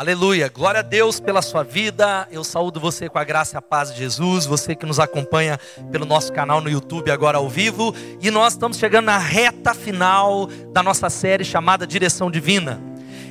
[0.00, 2.26] Aleluia, glória a Deus pela sua vida.
[2.32, 5.60] Eu saúdo você com a graça e a paz de Jesus, você que nos acompanha
[5.92, 7.94] pelo nosso canal no YouTube agora ao vivo.
[8.18, 12.80] E nós estamos chegando na reta final da nossa série chamada Direção Divina.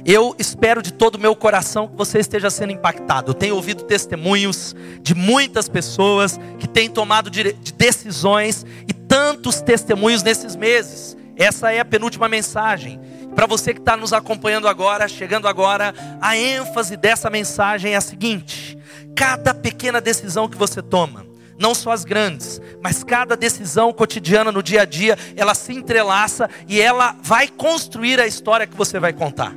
[0.05, 3.31] Eu espero de todo o meu coração que você esteja sendo impactado.
[3.31, 10.21] Eu tenho ouvido testemunhos de muitas pessoas que têm tomado de decisões e tantos testemunhos
[10.21, 11.17] nesses meses.
[11.39, 12.99] Essa é a penúltima mensagem.
[13.33, 18.01] Para você que está nos acompanhando agora, chegando agora, a ênfase dessa mensagem é a
[18.01, 18.77] seguinte:
[19.15, 21.25] cada pequena decisão que você toma,
[21.57, 26.49] não só as grandes, mas cada decisão cotidiana no dia a dia, ela se entrelaça
[26.67, 29.55] e ela vai construir a história que você vai contar.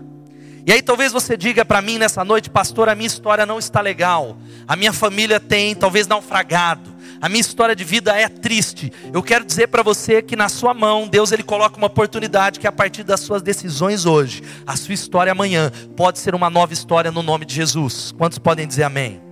[0.65, 3.81] E aí talvez você diga para mim nessa noite, pastor, a minha história não está
[3.81, 4.37] legal.
[4.69, 6.92] A minha família tem talvez naufragado
[7.23, 8.93] a minha história de vida é triste.
[9.15, 12.67] Eu quero dizer para você que na sua mão, Deus ele coloca uma oportunidade que
[12.67, 17.13] a partir das suas decisões hoje, a sua história amanhã pode ser uma nova história
[17.13, 18.13] no nome de Jesus.
[18.19, 19.23] Quantos podem dizer amém?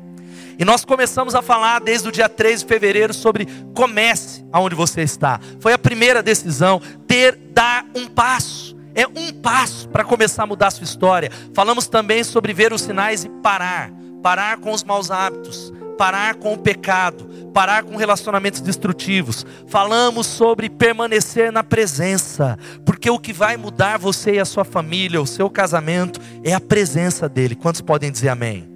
[0.57, 5.03] E nós começamos a falar desde o dia 3 de fevereiro sobre comece aonde você
[5.03, 5.41] está.
[5.59, 8.77] Foi a primeira decisão, ter, dar um passo.
[8.95, 11.33] É um passo para começar a mudar a sua história.
[11.53, 13.91] Falamos também sobre ver os sinais e parar.
[14.23, 19.45] Parar com os maus hábitos parar com o pecado, parar com relacionamentos destrutivos.
[19.67, 25.21] Falamos sobre permanecer na presença, porque o que vai mudar você e a sua família,
[25.21, 27.55] o seu casamento, é a presença dele.
[27.55, 28.67] Quantos podem dizer amém?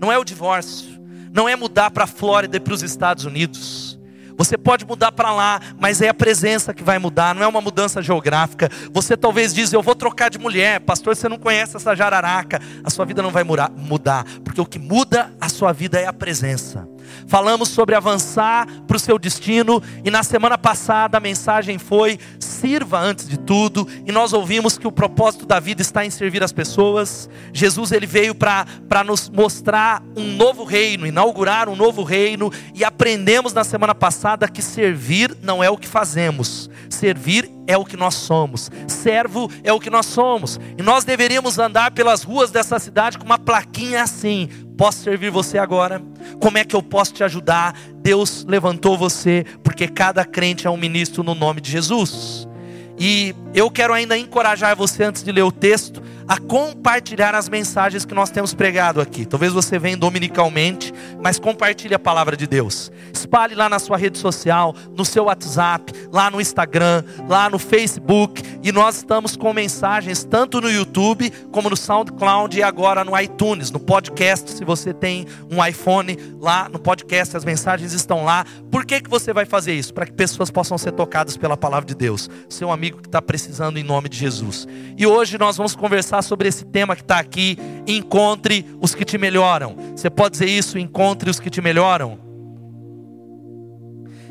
[0.00, 0.98] Não é o divórcio,
[1.30, 3.97] não é mudar para a Flórida e para os Estados Unidos
[4.38, 7.60] você pode mudar para lá, mas é a presença que vai mudar, não é uma
[7.60, 8.70] mudança geográfica.
[8.92, 12.62] Você talvez diz, eu vou trocar de mulher, pastor, você não conhece essa jararaca.
[12.84, 16.12] A sua vida não vai mudar, porque o que muda a sua vida é a
[16.12, 16.88] presença
[17.28, 22.98] falamos sobre avançar para o seu destino, e na semana passada a mensagem foi: sirva
[22.98, 26.52] antes de tudo, e nós ouvimos que o propósito da vida está em servir as
[26.52, 27.28] pessoas.
[27.52, 33.52] Jesus ele veio para nos mostrar um novo reino, inaugurar um novo reino, e aprendemos
[33.52, 38.14] na semana passada que servir não é o que fazemos, servir é o que nós
[38.14, 43.18] somos, servo é o que nós somos, e nós deveríamos andar pelas ruas dessa cidade
[43.18, 46.00] com uma plaquinha assim: posso servir você agora?
[46.40, 47.76] Como é que eu posso te ajudar?
[47.96, 52.48] Deus levantou você, porque cada crente é um ministro no nome de Jesus.
[52.96, 58.04] E eu quero ainda encorajar você, antes de ler o texto, a compartilhar as mensagens
[58.04, 59.26] que nós temos pregado aqui.
[59.26, 62.92] Talvez você venha dominicalmente, mas compartilhe a palavra de Deus.
[63.18, 68.42] Espalhe lá na sua rede social, no seu WhatsApp, lá no Instagram, lá no Facebook.
[68.62, 73.72] E nós estamos com mensagens tanto no YouTube, como no SoundCloud e agora no iTunes,
[73.72, 74.52] no podcast.
[74.52, 78.44] Se você tem um iPhone, lá no podcast as mensagens estão lá.
[78.70, 79.92] Por que, que você vai fazer isso?
[79.92, 82.30] Para que pessoas possam ser tocadas pela palavra de Deus.
[82.48, 84.66] Seu amigo que está precisando em nome de Jesus.
[84.96, 87.58] E hoje nós vamos conversar sobre esse tema que está aqui.
[87.84, 89.76] Encontre os que te melhoram.
[89.96, 90.78] Você pode dizer isso?
[90.78, 92.27] Encontre os que te melhoram.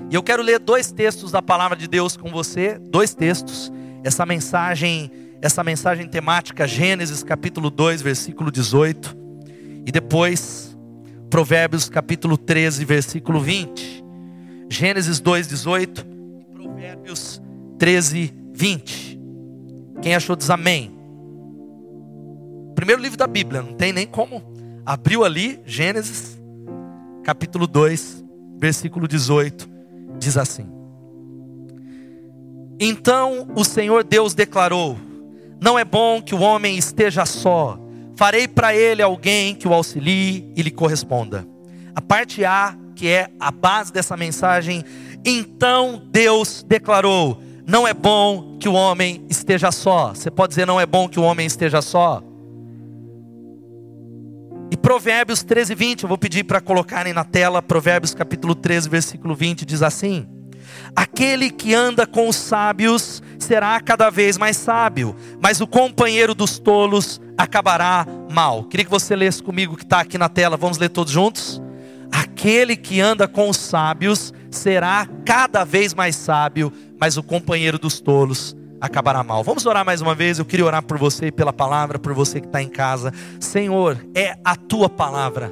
[0.10, 3.72] E eu quero ler dois textos da palavra de Deus com você, dois textos.
[4.06, 9.18] Essa mensagem, essa mensagem temática Gênesis capítulo 2, versículo 18,
[9.86, 10.78] e depois
[11.30, 14.06] Provérbios capítulo 13, versículo 20.
[14.70, 16.08] Gênesis 2, 18
[16.40, 17.42] e Provérbios
[17.78, 19.20] 13, 20.
[20.02, 20.96] Quem achou diz amém.
[22.76, 24.42] Primeiro livro da Bíblia, não tem nem como.
[24.86, 26.40] Abriu ali, Gênesis,
[27.26, 28.24] capítulo 2,
[28.58, 29.77] versículo 18,
[30.28, 30.68] diz assim:
[32.80, 34.98] Então o Senhor Deus declarou:
[35.62, 37.80] Não é bom que o homem esteja só,
[38.16, 41.48] farei para ele alguém que o auxilie e lhe corresponda.
[41.96, 44.84] A parte A, que é a base dessa mensagem,
[45.24, 50.10] então Deus declarou: Não é bom que o homem esteja só.
[50.10, 52.22] Você pode dizer, não é bom que o homem esteja só?
[54.88, 59.66] Provérbios 13, 20, eu vou pedir para colocarem na tela, Provérbios capítulo 13, versículo 20,
[59.66, 60.26] diz assim:
[60.96, 66.58] Aquele que anda com os sábios será cada vez mais sábio, mas o companheiro dos
[66.58, 68.64] tolos acabará mal.
[68.64, 71.62] Queria que você lesse comigo que está aqui na tela, vamos ler todos juntos?
[72.10, 78.00] Aquele que anda com os sábios será cada vez mais sábio, mas o companheiro dos
[78.00, 79.44] tolos acabará mal.
[79.44, 80.40] Vamos orar mais uma vez.
[80.40, 83.14] Eu queria orar por você e pela palavra, por você que está em casa.
[83.40, 85.52] Senhor, é a tua palavra.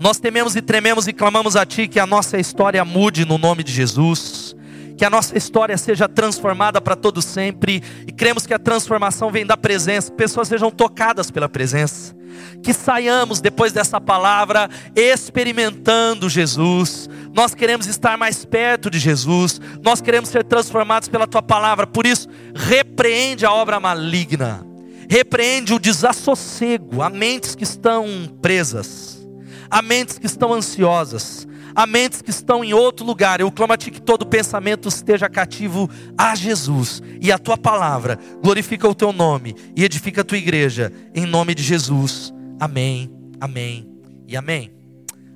[0.00, 3.62] Nós tememos e trememos e clamamos a Ti que a nossa história mude no nome
[3.62, 4.56] de Jesus.
[4.96, 7.82] Que a nossa história seja transformada para todo sempre.
[8.06, 10.12] E cremos que a transformação vem da presença.
[10.12, 12.14] Pessoas sejam tocadas pela presença
[12.62, 17.08] que saiamos depois dessa palavra experimentando Jesus.
[17.34, 19.60] Nós queremos estar mais perto de Jesus.
[19.82, 21.86] Nós queremos ser transformados pela tua palavra.
[21.86, 24.64] Por isso, repreende a obra maligna.
[25.12, 28.06] repreende o desassossego a mentes que estão
[28.40, 29.22] presas,
[29.70, 33.38] a mentes que estão ansiosas, a mentes que estão em outro lugar.
[33.38, 38.18] Eu clamo a Ti que todo pensamento esteja cativo a Jesus e a Tua palavra.
[38.42, 40.90] Glorifica o Teu nome e edifica a Tua igreja.
[41.14, 42.32] Em nome de Jesus.
[42.60, 43.10] Amém,
[43.40, 43.88] amém
[44.26, 44.72] e amém.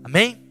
[0.04, 0.46] Amém?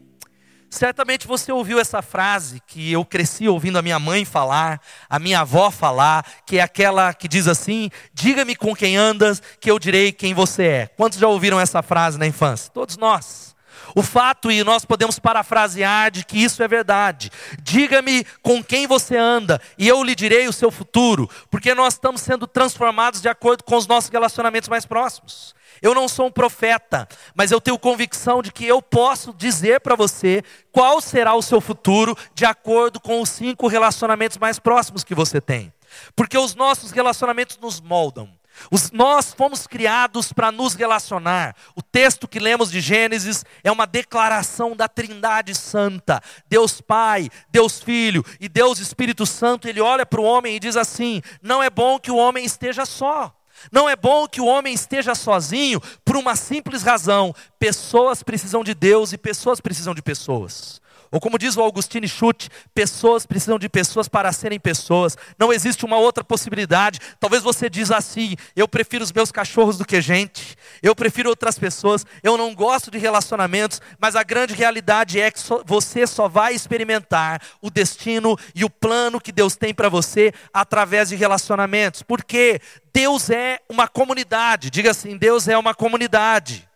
[0.68, 5.40] Certamente você ouviu essa frase que eu cresci ouvindo a minha mãe falar, a minha
[5.40, 10.12] avó falar, que é aquela que diz assim: Diga-me com quem andas, que eu direi
[10.12, 10.86] quem você é.
[10.88, 12.70] Quantos já ouviram essa frase na infância?
[12.72, 13.56] Todos nós.
[13.94, 17.30] O fato, e nós podemos parafrasear de que isso é verdade.
[17.62, 22.20] Diga-me com quem você anda, e eu lhe direi o seu futuro, porque nós estamos
[22.20, 25.55] sendo transformados de acordo com os nossos relacionamentos mais próximos.
[25.80, 29.94] Eu não sou um profeta, mas eu tenho convicção de que eu posso dizer para
[29.94, 30.42] você
[30.72, 35.40] qual será o seu futuro de acordo com os cinco relacionamentos mais próximos que você
[35.40, 35.72] tem.
[36.14, 38.30] Porque os nossos relacionamentos nos moldam.
[38.70, 41.54] Os, nós fomos criados para nos relacionar.
[41.74, 46.22] O texto que lemos de Gênesis é uma declaração da Trindade Santa.
[46.48, 49.68] Deus Pai, Deus Filho e Deus Espírito Santo.
[49.68, 52.86] Ele olha para o homem e diz assim: Não é bom que o homem esteja
[52.86, 53.35] só.
[53.70, 58.74] Não é bom que o homem esteja sozinho por uma simples razão: pessoas precisam de
[58.74, 60.80] Deus e pessoas precisam de pessoas.
[61.10, 65.16] Ou como diz o Augustine Schutt, pessoas precisam de pessoas para serem pessoas.
[65.38, 67.00] Não existe uma outra possibilidade.
[67.20, 70.56] Talvez você diz assim: eu prefiro os meus cachorros do que gente.
[70.82, 72.04] Eu prefiro outras pessoas.
[72.22, 77.40] Eu não gosto de relacionamentos, mas a grande realidade é que você só vai experimentar
[77.60, 82.02] o destino e o plano que Deus tem para você através de relacionamentos.
[82.02, 82.60] Porque
[82.92, 84.70] Deus é uma comunidade.
[84.70, 86.66] Diga assim: Deus é uma comunidade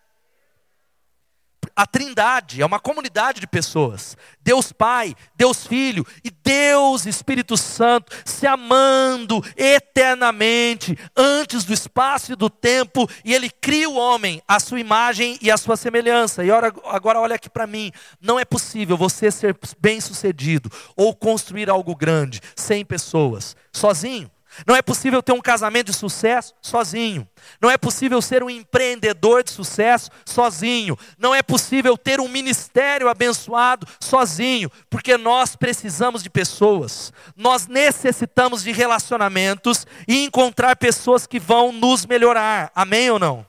[1.81, 4.15] a Trindade, é uma comunidade de pessoas.
[4.43, 12.35] Deus Pai, Deus Filho e Deus Espírito Santo se amando eternamente antes do espaço e
[12.35, 16.45] do tempo, e ele cria o homem à sua imagem e à sua semelhança.
[16.45, 17.91] E agora olha aqui para mim,
[18.21, 24.29] não é possível você ser bem-sucedido ou construir algo grande sem pessoas, sozinho.
[24.65, 27.27] Não é possível ter um casamento de sucesso sozinho.
[27.61, 30.97] Não é possível ser um empreendedor de sucesso sozinho.
[31.17, 37.13] Não é possível ter um ministério abençoado sozinho, porque nós precisamos de pessoas.
[37.35, 42.71] Nós necessitamos de relacionamentos e encontrar pessoas que vão nos melhorar.
[42.75, 43.45] Amém ou não?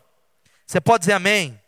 [0.66, 1.62] Você pode dizer amém?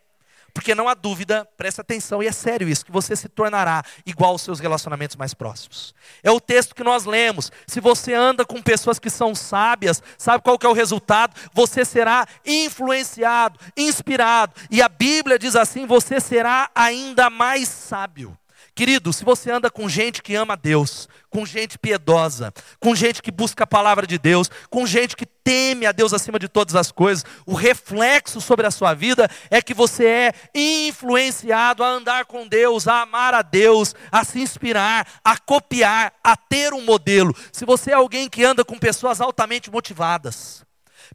[0.55, 4.31] Porque não há dúvida, presta atenção, e é sério isso, que você se tornará igual
[4.31, 5.93] aos seus relacionamentos mais próximos.
[6.23, 7.51] É o texto que nós lemos.
[7.67, 11.35] Se você anda com pessoas que são sábias, sabe qual que é o resultado?
[11.53, 14.55] Você será influenciado, inspirado.
[14.71, 18.39] E a Bíblia diz assim: você será ainda mais sábio.
[18.75, 23.31] Querido, se você anda com gente que ama Deus, com gente piedosa, com gente que
[23.31, 26.91] busca a palavra de Deus, com gente que teme a Deus acima de todas as
[26.91, 32.49] coisas, o reflexo sobre a sua vida é que você é influenciado a andar com
[32.49, 37.33] Deus, a amar a Deus, a se inspirar, a copiar, a ter um modelo.
[37.53, 40.65] Se você é alguém que anda com pessoas altamente motivadas,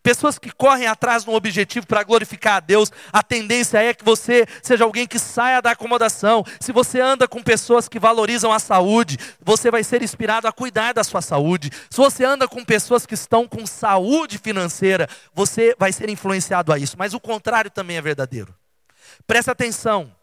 [0.01, 4.04] Pessoas que correm atrás de um objetivo para glorificar a Deus, a tendência é que
[4.04, 6.44] você seja alguém que saia da acomodação.
[6.59, 10.94] Se você anda com pessoas que valorizam a saúde, você vai ser inspirado a cuidar
[10.94, 11.71] da sua saúde.
[11.90, 16.78] Se você anda com pessoas que estão com saúde financeira, você vai ser influenciado a
[16.78, 16.95] isso.
[16.97, 18.54] Mas o contrário também é verdadeiro.
[19.28, 20.19] Presta atenção.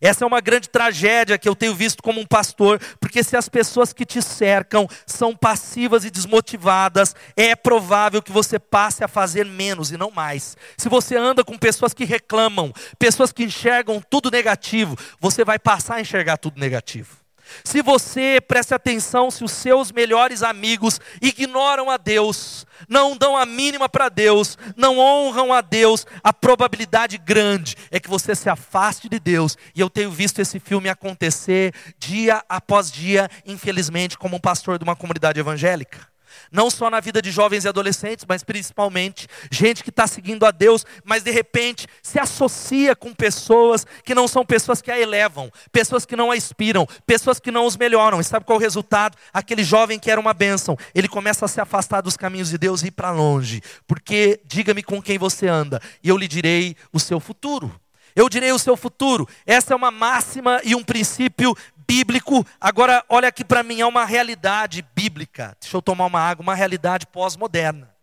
[0.00, 3.48] Essa é uma grande tragédia que eu tenho visto como um pastor, porque se as
[3.48, 9.44] pessoas que te cercam são passivas e desmotivadas, é provável que você passe a fazer
[9.44, 10.56] menos e não mais.
[10.76, 15.96] Se você anda com pessoas que reclamam, pessoas que enxergam tudo negativo, você vai passar
[15.96, 17.27] a enxergar tudo negativo.
[17.64, 23.46] Se você, preste atenção, se os seus melhores amigos ignoram a Deus, não dão a
[23.46, 29.08] mínima para Deus, não honram a Deus, a probabilidade grande é que você se afaste
[29.08, 29.56] de Deus.
[29.74, 34.84] E eu tenho visto esse filme acontecer dia após dia, infelizmente, como um pastor de
[34.84, 36.07] uma comunidade evangélica
[36.50, 40.50] não só na vida de jovens e adolescentes, mas principalmente gente que está seguindo a
[40.50, 45.50] Deus, mas de repente se associa com pessoas que não são pessoas que a elevam,
[45.72, 48.20] pessoas que não a inspiram, pessoas que não os melhoram.
[48.20, 49.16] E sabe qual é o resultado?
[49.32, 52.82] Aquele jovem que era uma bênção, ele começa a se afastar dos caminhos de Deus
[52.82, 57.00] e ir para longe, porque diga-me com quem você anda, e eu lhe direi o
[57.00, 57.72] seu futuro.
[58.18, 59.28] Eu direi o seu futuro.
[59.46, 61.56] Essa é uma máxima e um princípio
[61.86, 62.44] bíblico.
[62.60, 65.56] Agora, olha aqui para mim, é uma realidade bíblica.
[65.60, 67.94] Deixa eu tomar uma água, uma realidade pós-moderna.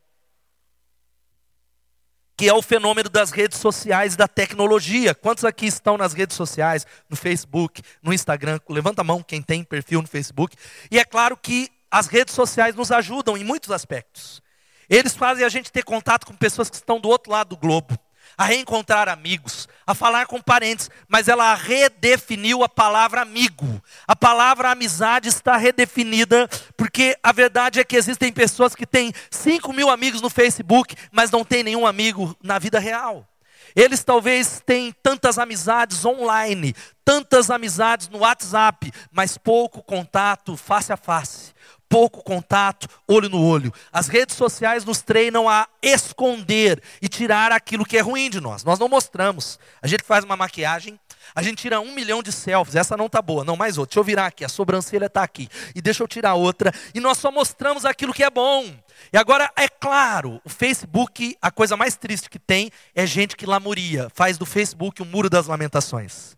[2.38, 5.14] Que é o fenômeno das redes sociais da tecnologia.
[5.14, 8.62] Quantos aqui estão nas redes sociais, no Facebook, no Instagram?
[8.70, 10.56] Levanta a mão quem tem perfil no Facebook.
[10.90, 14.42] E é claro que as redes sociais nos ajudam em muitos aspectos.
[14.90, 17.98] Eles fazem a gente ter contato com pessoas que estão do outro lado do globo,
[18.38, 23.82] a reencontrar amigos, a falar com parentes, mas ela redefiniu a palavra amigo.
[24.08, 29.72] A palavra amizade está redefinida, porque a verdade é que existem pessoas que têm 5
[29.74, 33.28] mil amigos no Facebook, mas não tem nenhum amigo na vida real.
[33.76, 36.74] Eles talvez têm tantas amizades online,
[37.04, 41.55] tantas amizades no WhatsApp, mas pouco contato face a face
[41.90, 43.74] pouco contato, olho no olho.
[43.92, 48.64] As redes sociais nos treinam a esconder e tirar aquilo que é ruim de nós.
[48.64, 49.60] Nós não mostramos.
[49.82, 51.00] A gente faz uma maquiagem,
[51.34, 52.76] a gente tira um milhão de selfies.
[52.76, 53.92] Essa não tá boa, não mais outra.
[53.92, 55.48] Deixa eu virar aqui, a sobrancelha está aqui.
[55.74, 56.72] E deixa eu tirar outra.
[56.94, 58.66] E nós só mostramos aquilo que é bom.
[59.12, 63.46] E agora, é claro, o Facebook, a coisa mais triste que tem é gente que
[63.46, 66.36] lamuria, faz do Facebook o muro das lamentações.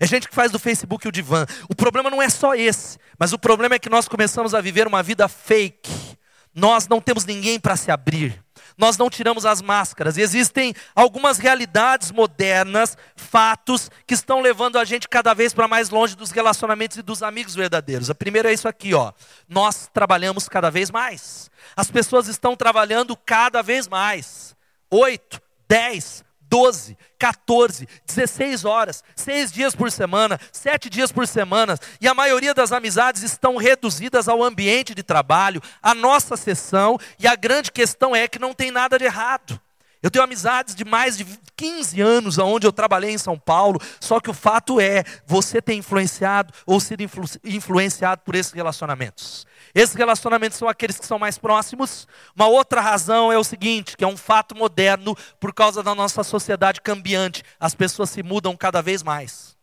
[0.00, 1.44] É gente que faz do Facebook o divã.
[1.68, 4.86] O problema não é só esse, mas o problema é que nós começamos a viver
[4.86, 6.16] uma vida fake.
[6.54, 8.42] Nós não temos ninguém para se abrir.
[8.78, 10.16] Nós não tiramos as máscaras.
[10.16, 15.90] E existem algumas realidades modernas, fatos, que estão levando a gente cada vez para mais
[15.90, 18.08] longe dos relacionamentos e dos amigos verdadeiros.
[18.08, 19.12] A primeira é isso aqui, ó.
[19.46, 21.50] Nós trabalhamos cada vez mais.
[21.76, 24.56] As pessoas estão trabalhando cada vez mais.
[24.90, 32.08] Oito, dez, 12, 14, 16 horas, 6 dias por semana, 7 dias por semana, e
[32.08, 37.36] a maioria das amizades estão reduzidas ao ambiente de trabalho, à nossa sessão, e a
[37.36, 39.60] grande questão é que não tem nada de errado.
[40.02, 41.26] Eu tenho amizades de mais de
[41.56, 45.78] 15 anos onde eu trabalhei em São Paulo, só que o fato é, você tem
[45.78, 49.46] influenciado ou sido influ influenciado por esses relacionamentos.
[49.74, 52.06] Esses relacionamentos são aqueles que são mais próximos.
[52.34, 56.22] Uma outra razão é o seguinte, que é um fato moderno por causa da nossa
[56.22, 57.42] sociedade cambiante.
[57.58, 59.58] As pessoas se mudam cada vez mais.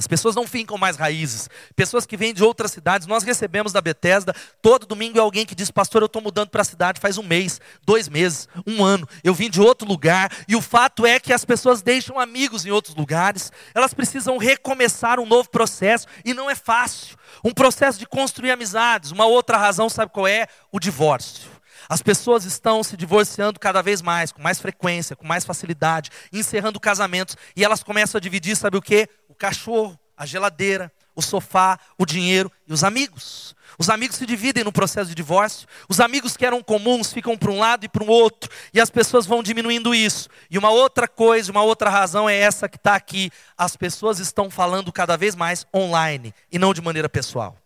[0.00, 1.46] As pessoas não ficam mais raízes.
[1.76, 5.54] Pessoas que vêm de outras cidades, nós recebemos da Bethesda, todo domingo é alguém que
[5.54, 9.06] diz, pastor, eu estou mudando para a cidade faz um mês, dois meses, um ano.
[9.22, 12.70] Eu vim de outro lugar, e o fato é que as pessoas deixam amigos em
[12.70, 17.18] outros lugares, elas precisam recomeçar um novo processo, e não é fácil.
[17.44, 19.10] Um processo de construir amizades.
[19.10, 20.46] Uma outra razão, sabe qual é?
[20.70, 21.50] O divórcio.
[21.88, 26.78] As pessoas estão se divorciando cada vez mais, com mais frequência, com mais facilidade, encerrando
[26.78, 29.08] casamentos, e elas começam a dividir, sabe o que?
[29.28, 33.56] O cachorro, a geladeira, o sofá, o dinheiro e os amigos.
[33.80, 35.66] Os amigos se dividem no processo de divórcio.
[35.88, 38.50] Os amigos que eram comuns ficam para um lado e para o outro.
[38.74, 40.28] E as pessoas vão diminuindo isso.
[40.50, 43.30] E uma outra coisa, uma outra razão é essa que está aqui.
[43.56, 47.56] As pessoas estão falando cada vez mais online e não de maneira pessoal.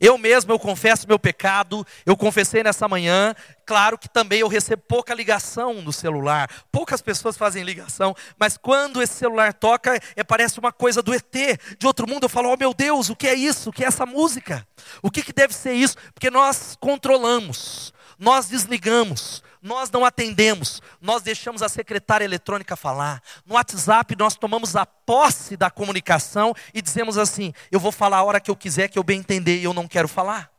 [0.00, 3.34] Eu mesmo, eu confesso meu pecado, eu confessei nessa manhã,
[3.66, 9.02] claro que também eu recebo pouca ligação no celular, poucas pessoas fazem ligação, mas quando
[9.02, 11.34] esse celular toca, é, parece uma coisa do ET,
[11.78, 13.68] de outro mundo, eu falo, oh meu Deus, o que é isso?
[13.68, 14.66] O que é essa música?
[15.02, 15.96] O que, que deve ser isso?
[16.14, 23.22] Porque nós controlamos, nós desligamos, nós não atendemos, nós deixamos a secretária eletrônica falar.
[23.44, 28.24] No WhatsApp, nós tomamos a posse da comunicação e dizemos assim: eu vou falar a
[28.24, 30.50] hora que eu quiser, que eu bem entender, e eu não quero falar.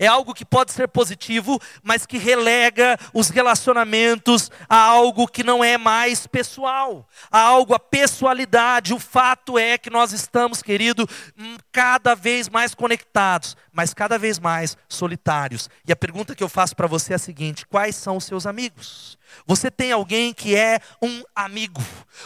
[0.00, 5.62] É algo que pode ser positivo, mas que relega os relacionamentos a algo que não
[5.62, 8.94] é mais pessoal, a algo a pessoalidade.
[8.94, 11.06] O fato é que nós estamos, querido,
[11.38, 15.68] hum, cada vez mais conectados, mas cada vez mais solitários.
[15.86, 18.46] E a pergunta que eu faço para você é a seguinte: quais são os seus
[18.46, 19.18] amigos?
[19.46, 21.82] Você tem alguém que é um amigo?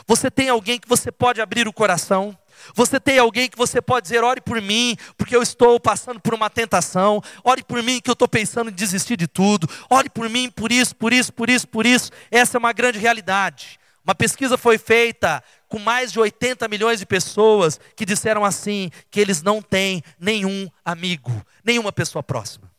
[0.06, 2.38] Você tem alguém que você pode abrir o coração?
[2.74, 6.34] Você tem alguém que você pode dizer, ore por mim, porque eu estou passando por
[6.34, 7.20] uma tentação.
[7.42, 9.68] Ore por mim, que eu estou pensando em desistir de tudo.
[9.90, 12.10] Ore por mim, por isso, por isso, por isso, por isso.
[12.30, 13.78] Essa é uma grande realidade.
[14.04, 19.18] Uma pesquisa foi feita com mais de 80 milhões de pessoas que disseram assim: que
[19.18, 21.32] eles não têm nenhum amigo,
[21.64, 22.70] nenhuma pessoa próxima.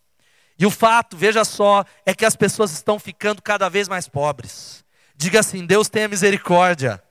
[0.58, 4.86] E o fato, veja só, é que as pessoas estão ficando cada vez mais pobres.
[5.18, 7.02] Diga assim: Deus tenha misericórdia.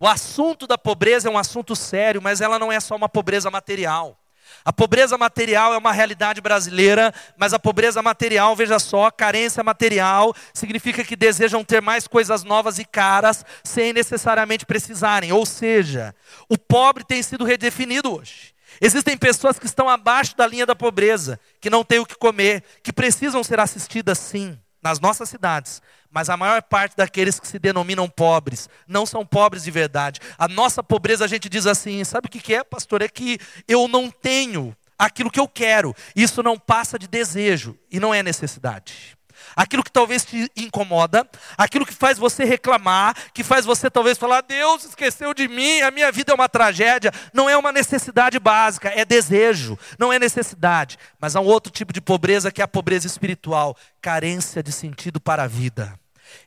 [0.00, 3.50] O assunto da pobreza é um assunto sério, mas ela não é só uma pobreza
[3.50, 4.16] material.
[4.64, 10.34] A pobreza material é uma realidade brasileira, mas a pobreza material, veja só, carência material
[10.54, 15.32] significa que desejam ter mais coisas novas e caras sem necessariamente precisarem.
[15.32, 16.14] Ou seja,
[16.48, 18.54] o pobre tem sido redefinido hoje.
[18.80, 22.62] Existem pessoas que estão abaixo da linha da pobreza, que não têm o que comer,
[22.82, 27.58] que precisam ser assistidas sim nas nossas cidades, mas a maior parte daqueles que se
[27.58, 30.20] denominam pobres não são pobres de verdade.
[30.38, 33.02] A nossa pobreza, a gente diz assim: sabe o que é, pastor?
[33.02, 35.94] É que eu não tenho aquilo que eu quero.
[36.16, 39.17] Isso não passa de desejo e não é necessidade.
[39.54, 44.42] Aquilo que talvez te incomoda, aquilo que faz você reclamar, que faz você talvez falar:
[44.42, 47.12] Deus esqueceu de mim, a minha vida é uma tragédia.
[47.32, 50.98] Não é uma necessidade básica, é desejo, não é necessidade.
[51.20, 55.20] Mas há um outro tipo de pobreza que é a pobreza espiritual carência de sentido
[55.20, 55.98] para a vida.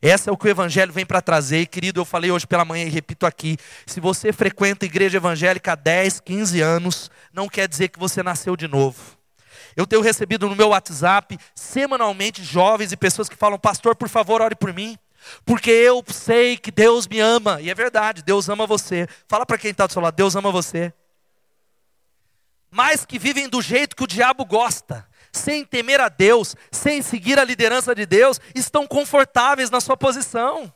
[0.01, 2.65] Essa é o que o Evangelho vem para trazer, e querido, eu falei hoje pela
[2.65, 7.49] manhã e repito aqui: se você frequenta a igreja evangélica há 10, 15 anos, não
[7.49, 9.20] quer dizer que você nasceu de novo.
[9.75, 14.41] Eu tenho recebido no meu WhatsApp semanalmente jovens e pessoas que falam: Pastor, por favor,
[14.41, 14.97] ore por mim.
[15.45, 17.61] Porque eu sei que Deus me ama.
[17.61, 19.07] E é verdade, Deus ama você.
[19.27, 20.93] Fala para quem está do seu lado: Deus ama você.
[22.69, 27.37] Mas que vivem do jeito que o diabo gosta, sem temer a Deus, sem seguir
[27.37, 30.73] a liderança de Deus, estão confortáveis na sua posição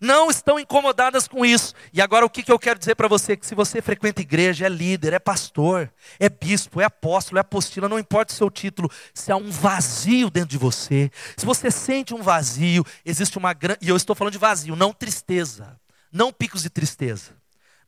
[0.00, 1.74] não estão incomodadas com isso.
[1.92, 3.36] E agora o que, que eu quero dizer para você?
[3.36, 7.88] Que se você frequenta igreja, é líder, é pastor, é bispo, é apóstolo, é apostila,
[7.88, 12.14] não importa o seu título, se há um vazio dentro de você, se você sente
[12.14, 13.80] um vazio, existe uma grande.
[13.82, 15.78] E eu estou falando de vazio, não tristeza,
[16.12, 17.36] não picos de tristeza.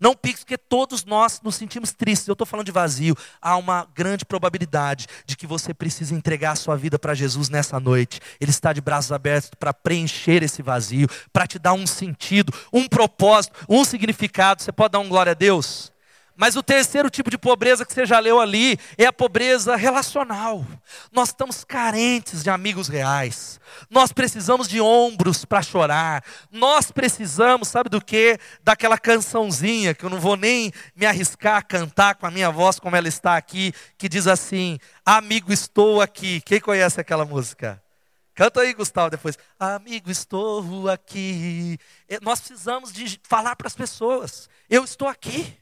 [0.00, 2.26] Não pique, porque todos nós nos sentimos tristes.
[2.26, 3.14] Eu estou falando de vazio.
[3.40, 7.78] Há uma grande probabilidade de que você precise entregar a sua vida para Jesus nessa
[7.78, 8.18] noite.
[8.40, 12.88] Ele está de braços abertos para preencher esse vazio, para te dar um sentido, um
[12.88, 14.62] propósito, um significado.
[14.62, 15.92] Você pode dar um glória a Deus?
[16.40, 20.64] Mas o terceiro tipo de pobreza que você já leu ali é a pobreza relacional.
[21.12, 23.60] Nós estamos carentes de amigos reais.
[23.90, 26.24] Nós precisamos de ombros para chorar.
[26.50, 28.38] Nós precisamos, sabe do que?
[28.64, 32.80] Daquela cançãozinha que eu não vou nem me arriscar a cantar com a minha voz
[32.80, 36.40] como ela está aqui, que diz assim: Amigo, estou aqui.
[36.40, 37.82] Quem conhece aquela música?
[38.34, 39.36] Canta aí, Gustavo, depois.
[39.58, 41.76] Amigo, estou aqui.
[42.22, 45.59] Nós precisamos de falar para as pessoas: Eu estou aqui.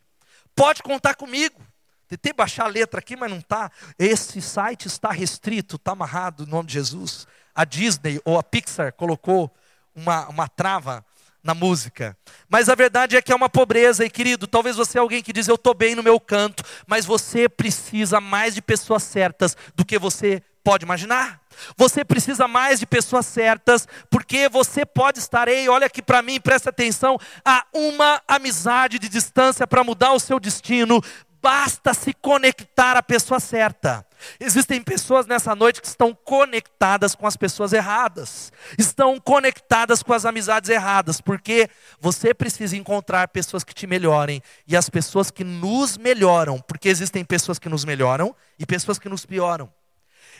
[0.58, 1.64] Pode contar comigo.
[2.08, 3.70] Tentei baixar a letra aqui, mas não está.
[3.96, 7.28] Esse site está restrito, está amarrado em nome de Jesus.
[7.54, 9.54] A Disney ou a Pixar colocou
[9.94, 11.06] uma, uma trava
[11.44, 12.18] na música.
[12.48, 15.32] Mas a verdade é que é uma pobreza, e querido, talvez você é alguém que
[15.32, 19.84] diz: Eu estou bem no meu canto, mas você precisa mais de pessoas certas do
[19.84, 21.40] que você pode imaginar.
[21.76, 26.40] Você precisa mais de pessoas certas, porque você pode estar, ei, olha aqui para mim,
[26.40, 31.02] presta atenção, a uma amizade de distância para mudar o seu destino,
[31.42, 34.04] basta se conectar à pessoa certa.
[34.40, 40.24] Existem pessoas nessa noite que estão conectadas com as pessoas erradas, estão conectadas com as
[40.24, 45.96] amizades erradas, porque você precisa encontrar pessoas que te melhorem e as pessoas que nos
[45.96, 49.72] melhoram, porque existem pessoas que nos melhoram e pessoas que nos pioram.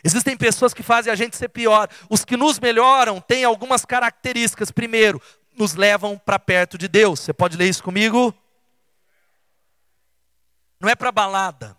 [0.02, 1.88] Existem pessoas que fazem a gente ser pior.
[2.08, 4.70] Os que nos melhoram têm algumas características.
[4.70, 5.20] Primeiro,
[5.56, 7.20] nos levam para perto de Deus.
[7.20, 8.34] Você pode ler isso comigo?
[10.80, 11.76] Não é para balada,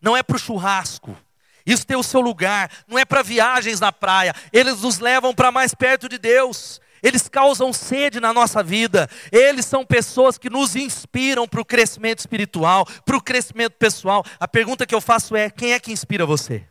[0.00, 1.16] não é para o churrasco.
[1.64, 4.32] Isso tem o seu lugar, não é para viagens na praia.
[4.52, 6.80] Eles nos levam para mais perto de Deus.
[7.02, 9.10] Eles causam sede na nossa vida.
[9.32, 14.24] Eles são pessoas que nos inspiram para o crescimento espiritual, para o crescimento pessoal.
[14.38, 16.64] A pergunta que eu faço é: quem é que inspira você?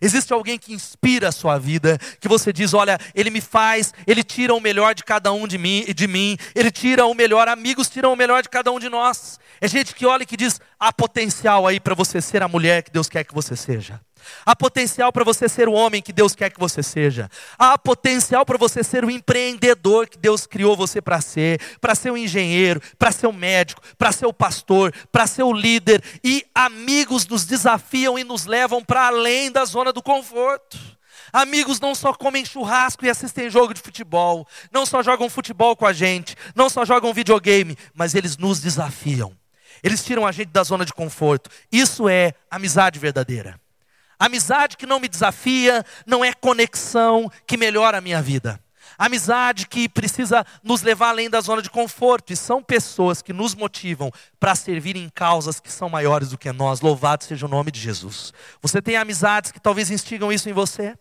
[0.00, 4.22] Existe alguém que inspira a sua vida, que você diz, olha, ele me faz, ele
[4.22, 7.88] tira o melhor de cada um de mim, de mim, ele tira o melhor, amigos
[7.88, 9.38] tiram o melhor de cada um de nós.
[9.60, 12.82] É gente que olha e que diz, há potencial aí para você ser a mulher
[12.82, 14.00] que Deus quer que você seja.
[14.44, 17.30] Há potencial para você ser o homem que Deus quer que você seja.
[17.58, 22.10] Há potencial para você ser o empreendedor que Deus criou você para ser, para ser
[22.10, 26.02] um engenheiro, para ser um médico, para ser o pastor, para ser o líder.
[26.22, 30.78] E amigos nos desafiam e nos levam para além da zona do conforto.
[31.32, 35.86] Amigos não só comem churrasco e assistem jogo de futebol, não só jogam futebol com
[35.86, 39.34] a gente, não só jogam videogame, mas eles nos desafiam.
[39.82, 41.50] Eles tiram a gente da zona de conforto.
[41.70, 43.58] Isso é amizade verdadeira.
[44.22, 48.60] Amizade que não me desafia não é conexão que melhora a minha vida.
[48.96, 52.32] Amizade que precisa nos levar além da zona de conforto.
[52.32, 56.52] E são pessoas que nos motivam para servir em causas que são maiores do que
[56.52, 56.80] nós.
[56.80, 58.32] Louvado seja o nome de Jesus.
[58.60, 60.96] Você tem amizades que talvez instigam isso em você?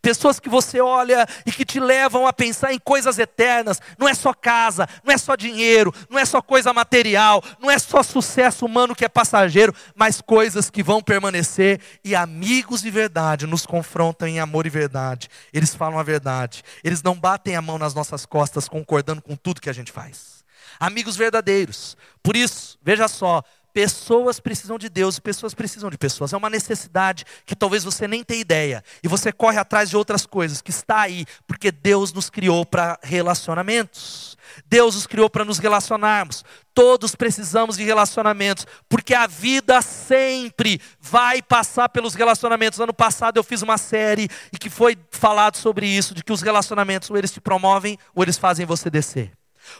[0.00, 3.80] Pessoas que você olha e que te levam a pensar em coisas eternas.
[3.98, 7.78] Não é só casa, não é só dinheiro, não é só coisa material, não é
[7.78, 11.80] só sucesso humano que é passageiro, mas coisas que vão permanecer.
[12.04, 15.28] E amigos de verdade nos confrontam em amor e verdade.
[15.52, 16.62] Eles falam a verdade.
[16.82, 20.44] Eles não batem a mão nas nossas costas concordando com tudo que a gente faz.
[20.78, 21.96] Amigos verdadeiros.
[22.22, 23.42] Por isso, veja só,
[23.74, 26.32] Pessoas precisam de Deus e pessoas precisam de pessoas.
[26.32, 28.84] É uma necessidade que talvez você nem tenha ideia.
[29.02, 32.96] E você corre atrás de outras coisas que está aí, porque Deus nos criou para
[33.02, 34.38] relacionamentos.
[34.66, 36.44] Deus os criou para nos relacionarmos.
[36.72, 42.78] Todos precisamos de relacionamentos, porque a vida sempre vai passar pelos relacionamentos.
[42.78, 46.42] Ano passado eu fiz uma série e que foi falado sobre isso, de que os
[46.42, 49.32] relacionamentos ou eles te promovem ou eles fazem você descer.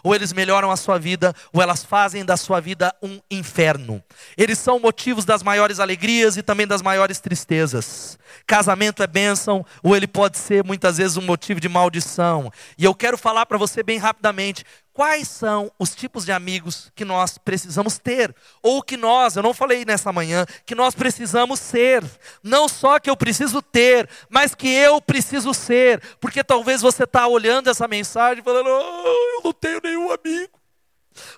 [0.02, 4.02] Ou eles melhoram a sua vida, ou elas fazem da sua vida um inferno.
[4.36, 8.18] Eles são motivos das maiores alegrias e também das maiores tristezas.
[8.46, 12.50] Casamento é bênção, ou ele pode ser muitas vezes um motivo de maldição.
[12.76, 17.04] E eu quero falar para você bem rapidamente quais são os tipos de amigos que
[17.04, 22.02] nós precisamos ter, ou que nós, eu não falei nessa manhã, que nós precisamos ser.
[22.42, 27.26] Não só que eu preciso ter, mas que eu preciso ser, porque talvez você está
[27.26, 30.60] olhando essa mensagem e falando: oh, eu não tenho nenhum amigo.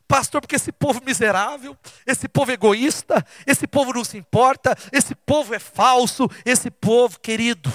[0.07, 5.55] Pastor, porque esse povo miserável, esse povo egoísta, esse povo não se importa, esse povo
[5.55, 7.71] é falso, esse povo, querido,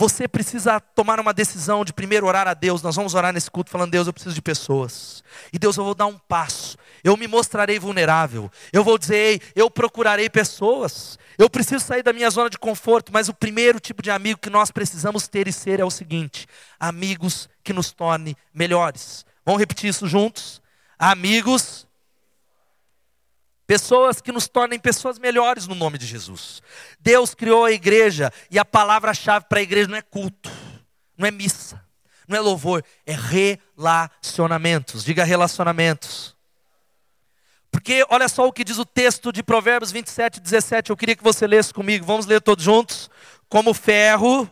[0.00, 2.80] você precisa tomar uma decisão de primeiro orar a Deus.
[2.80, 5.22] Nós vamos orar nesse culto falando: Deus, eu preciso de pessoas.
[5.52, 6.78] E Deus, eu vou dar um passo.
[7.04, 8.50] Eu me mostrarei vulnerável.
[8.72, 11.18] Eu vou dizer: Ei, eu procurarei pessoas.
[11.36, 13.12] Eu preciso sair da minha zona de conforto.
[13.12, 16.46] Mas o primeiro tipo de amigo que nós precisamos ter e ser é o seguinte:
[16.78, 19.26] amigos que nos tornem melhores.
[19.44, 20.62] Vamos repetir isso juntos?
[20.98, 21.86] Amigos
[23.70, 26.60] Pessoas que nos tornem pessoas melhores no nome de Jesus.
[26.98, 30.50] Deus criou a igreja e a palavra-chave para a igreja não é culto,
[31.16, 31.80] não é missa,
[32.26, 35.04] não é louvor, é relacionamentos.
[35.04, 36.36] Diga relacionamentos.
[37.70, 40.90] Porque olha só o que diz o texto de Provérbios 27, 17.
[40.90, 42.04] Eu queria que você lesse comigo.
[42.04, 43.08] Vamos ler todos juntos?
[43.48, 44.50] Como ferro.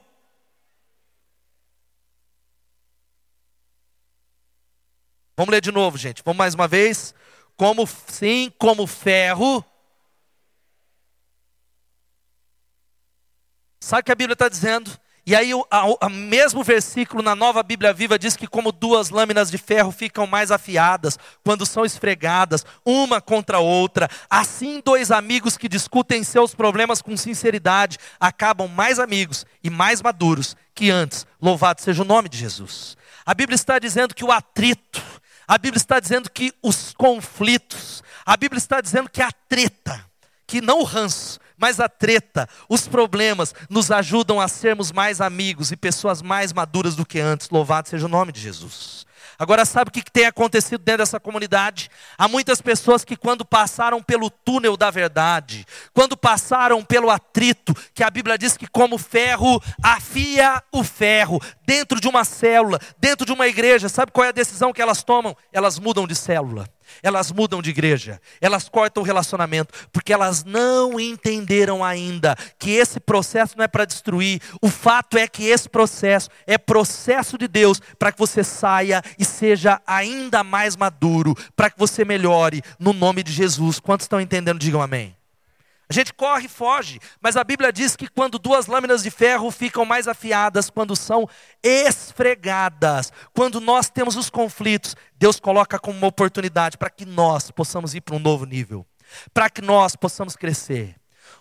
[5.37, 6.23] Vamos ler de novo, gente.
[6.25, 7.13] Vamos mais uma vez
[7.59, 9.65] como sim, como ferro.
[13.81, 14.97] Sabe o que a Bíblia está dizendo?
[15.27, 15.67] E aí, o
[16.09, 20.51] mesmo versículo na nova Bíblia Viva diz que, como duas lâminas de ferro ficam mais
[20.51, 27.03] afiadas quando são esfregadas, uma contra a outra, assim dois amigos que discutem seus problemas
[27.03, 31.27] com sinceridade acabam mais amigos e mais maduros que antes.
[31.43, 32.97] Louvado seja o nome de Jesus.
[33.27, 35.03] A Bíblia está dizendo que o atrito,
[35.49, 40.05] a Bíblia está dizendo que os conflitos, a Bíblia está dizendo que a treta,
[40.47, 45.73] que não o ranço, mas a treta, os problemas nos ajudam a sermos mais amigos
[45.73, 47.49] e pessoas mais maduras do que antes.
[47.49, 49.07] Louvado seja o nome de Jesus.
[49.39, 51.89] Agora, sabe o que tem acontecido dentro dessa comunidade?
[52.17, 58.03] Há muitas pessoas que, quando passaram pelo túnel da verdade, quando passaram pelo atrito, que
[58.03, 63.33] a Bíblia diz que, como ferro afia o ferro, dentro de uma célula, dentro de
[63.33, 65.37] uma igreja, sabe qual é a decisão que elas tomam?
[65.53, 66.69] Elas mudam de célula
[67.03, 73.01] elas mudam de igreja, elas cortam o relacionamento, porque elas não entenderam ainda que esse
[73.01, 77.81] processo não é para destruir, o fato é que esse processo é processo de Deus
[77.99, 83.23] para que você saia e seja ainda mais maduro, para que você melhore no nome
[83.23, 83.81] de Jesus.
[83.81, 84.59] Quantos estão entendendo?
[84.59, 85.18] Digam amém.
[85.91, 89.51] A gente corre e foge, mas a Bíblia diz que quando duas lâminas de ferro
[89.51, 91.27] ficam mais afiadas, quando são
[91.63, 97.95] esfregadas, quando nós temos os conflitos, Deus coloca como uma oportunidade para que nós possamos
[97.95, 98.87] ir para um novo nível,
[99.33, 100.95] para que nós possamos crescer.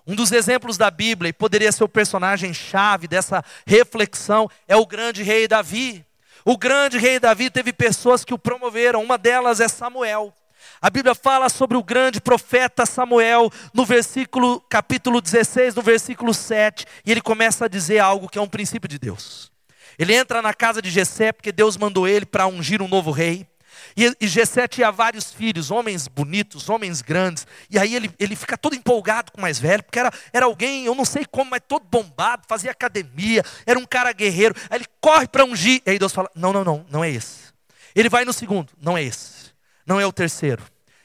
[0.05, 5.23] Um dos exemplos da Bíblia, e poderia ser o personagem-chave dessa reflexão, é o grande
[5.23, 6.05] rei Davi.
[6.45, 10.33] O grande rei Davi teve pessoas que o promoveram, uma delas é Samuel.
[10.81, 16.85] A Bíblia fala sobre o grande profeta Samuel no versículo capítulo 16, no versículo 7,
[17.05, 19.51] e ele começa a dizer algo que é um princípio de Deus.
[19.97, 23.47] Ele entra na casa de Jessé porque Deus mandou ele para ungir um novo rei.
[23.95, 27.47] E, e Jessé tinha vários filhos, homens bonitos, homens grandes.
[27.69, 30.85] E aí ele, ele fica todo empolgado com o mais velho, porque era, era alguém,
[30.85, 34.53] eu não sei como, mas todo bombado, fazia academia, era um cara guerreiro.
[34.69, 35.81] Aí ele corre para ungir.
[35.85, 37.47] E aí Deus fala: Não, não, não, não é esse.
[37.95, 39.36] Ele vai no segundo, não é esse
[39.87, 40.63] não é o terceiro.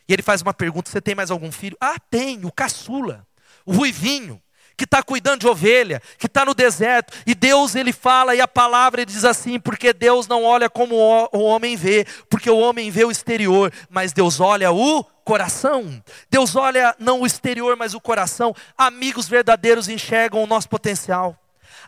[0.09, 1.77] E ele faz uma pergunta: Você tem mais algum filho?
[1.81, 3.27] Ah, tem, o caçula,
[3.65, 4.43] o ruivinho,
[4.77, 7.17] que está cuidando de ovelha, que está no deserto.
[7.27, 10.97] E Deus, ele fala, e a palavra ele diz assim: Porque Deus não olha como
[10.97, 16.03] o homem vê, porque o homem vê o exterior, mas Deus olha o coração.
[16.29, 18.55] Deus olha não o exterior, mas o coração.
[18.77, 21.39] Amigos verdadeiros enxergam o nosso potencial.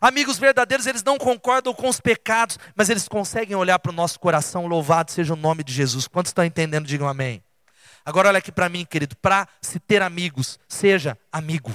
[0.04, 4.20] Amigos verdadeiros, eles não concordam com os pecados, mas eles conseguem olhar para o nosso
[4.20, 4.66] coração.
[4.66, 6.06] Louvado seja o nome de Jesus.
[6.06, 6.84] Quantos estão entendendo?
[6.84, 7.42] Digam amém.
[8.04, 11.72] Agora olha aqui para mim, querido, para se ter amigos, seja amigo.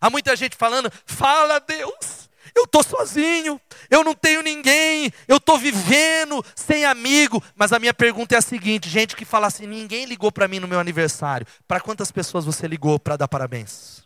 [0.00, 3.60] Há muita gente falando, fala Deus, eu estou sozinho,
[3.90, 7.44] eu não tenho ninguém, eu estou vivendo sem amigo.
[7.54, 10.58] Mas a minha pergunta é a seguinte: gente que fala assim, ninguém ligou para mim
[10.58, 11.46] no meu aniversário.
[11.68, 14.01] Para quantas pessoas você ligou para dar parabéns?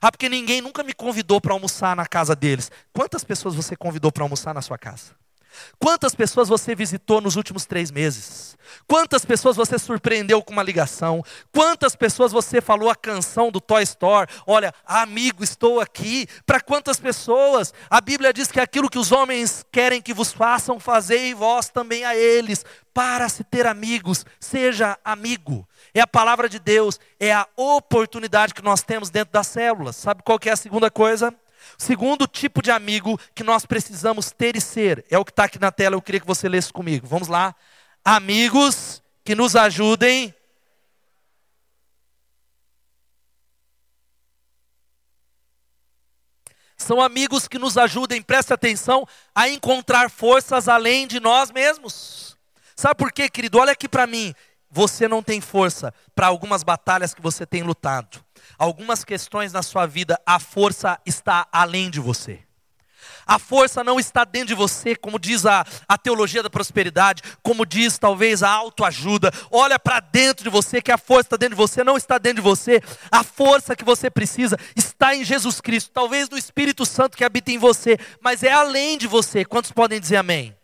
[0.00, 2.70] Ah, porque ninguém nunca me convidou para almoçar na casa deles.
[2.92, 5.14] Quantas pessoas você convidou para almoçar na sua casa?
[5.78, 8.56] Quantas pessoas você visitou nos últimos três meses?
[8.86, 11.22] Quantas pessoas você surpreendeu com uma ligação?
[11.52, 14.30] Quantas pessoas você falou a canção do Toy Store?
[14.46, 16.26] Olha, amigo, estou aqui.
[16.44, 17.72] Para quantas pessoas?
[17.88, 22.04] A Bíblia diz que aquilo que os homens querem que vos façam, fazei vós também
[22.04, 22.64] a eles.
[22.92, 25.68] Para se ter amigos, seja amigo.
[25.92, 29.96] É a palavra de Deus, é a oportunidade que nós temos dentro das células.
[29.96, 31.34] Sabe qual é a segunda coisa?
[31.78, 35.58] Segundo tipo de amigo que nós precisamos ter e ser, é o que está aqui
[35.58, 37.06] na tela, eu queria que você lesse comigo.
[37.06, 37.54] Vamos lá.
[38.04, 40.34] Amigos que nos ajudem.
[46.76, 52.36] São amigos que nos ajudem, preste atenção, a encontrar forças além de nós mesmos.
[52.76, 53.58] Sabe por quê, querido?
[53.58, 54.34] Olha aqui para mim.
[54.70, 58.25] Você não tem força para algumas batalhas que você tem lutado
[58.58, 62.46] algumas questões na sua vida, a força está além de você.
[63.26, 67.66] A força não está dentro de você, como diz a, a teologia da prosperidade, como
[67.66, 69.32] diz talvez a autoajuda.
[69.50, 72.36] Olha para dentro de você, que a força está dentro de você, não está dentro
[72.36, 72.80] de você.
[73.10, 77.50] A força que você precisa está em Jesus Cristo, talvez no Espírito Santo que habita
[77.50, 79.44] em você, mas é além de você.
[79.44, 80.56] Quantos podem dizer amém?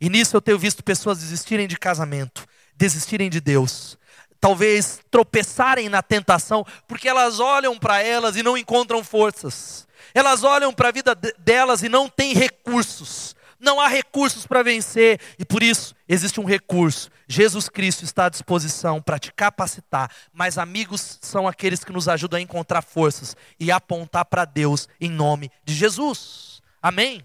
[0.00, 2.44] E nisso eu tenho visto pessoas desistirem de casamento,
[2.76, 3.96] desistirem de Deus,
[4.44, 9.88] talvez tropeçarem na tentação, porque elas olham para elas e não encontram forças.
[10.12, 13.34] Elas olham para a vida delas e não têm recursos.
[13.58, 17.08] Não há recursos para vencer, e por isso existe um recurso.
[17.26, 22.38] Jesus Cristo está à disposição para te capacitar, mas amigos são aqueles que nos ajudam
[22.38, 26.60] a encontrar forças e apontar para Deus em nome de Jesus.
[26.82, 27.24] Amém?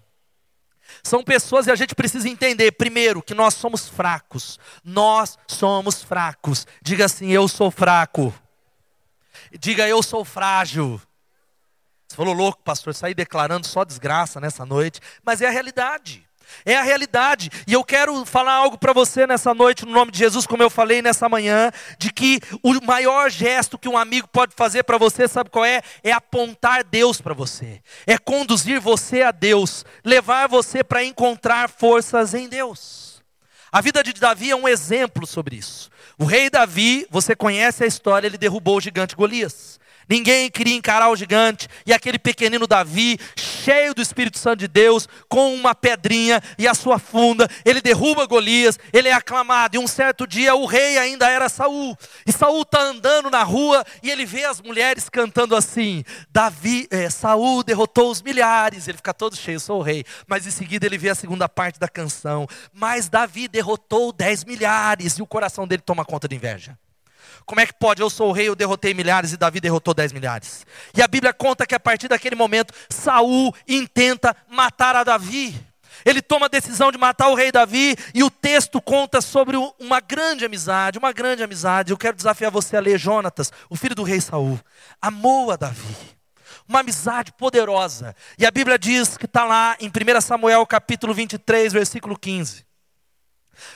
[1.02, 4.58] São pessoas e a gente precisa entender, primeiro, que nós somos fracos.
[4.84, 6.66] Nós somos fracos.
[6.82, 8.34] Diga assim: eu sou fraco.
[9.58, 11.00] Diga eu sou frágil.
[12.06, 16.28] Você falou louco, pastor, sair declarando só desgraça nessa noite, mas é a realidade.
[16.64, 17.50] É a realidade.
[17.66, 20.70] E eu quero falar algo para você nessa noite, no nome de Jesus, como eu
[20.70, 25.26] falei nessa manhã, de que o maior gesto que um amigo pode fazer para você,
[25.26, 25.82] sabe qual é?
[26.02, 27.80] É apontar Deus para você.
[28.06, 33.22] É conduzir você a Deus, levar você para encontrar forças em Deus.
[33.72, 35.90] A vida de Davi é um exemplo sobre isso.
[36.18, 39.79] O rei Davi, você conhece a história, ele derrubou o gigante Golias.
[40.10, 45.08] Ninguém queria encarar o gigante, e aquele pequenino Davi, cheio do Espírito Santo de Deus,
[45.28, 49.86] com uma pedrinha e a sua funda, ele derruba Golias, ele é aclamado, e um
[49.86, 51.96] certo dia o rei ainda era Saul,
[52.26, 57.08] e Saul está andando na rua, e ele vê as mulheres cantando assim, Davi, é,
[57.08, 60.98] Saul derrotou os milhares, ele fica todo cheio, sou o rei, mas em seguida ele
[60.98, 65.82] vê a segunda parte da canção, mas Davi derrotou dez milhares, e o coração dele
[65.86, 66.76] toma conta de inveja.
[67.50, 68.00] Como é que pode?
[68.00, 70.64] Eu sou o rei, eu derrotei milhares e Davi derrotou dez milhares.
[70.96, 75.60] E a Bíblia conta que a partir daquele momento, Saul intenta matar a Davi.
[76.04, 79.98] Ele toma a decisão de matar o rei Davi e o texto conta sobre uma
[79.98, 81.90] grande amizade, uma grande amizade.
[81.90, 84.56] Eu quero desafiar você a ler Jonatas, o filho do rei Saul.
[85.02, 85.96] Amou a Davi.
[86.68, 88.14] Uma amizade poderosa.
[88.38, 92.69] E a Bíblia diz que está lá em 1 Samuel capítulo 23, versículo 15.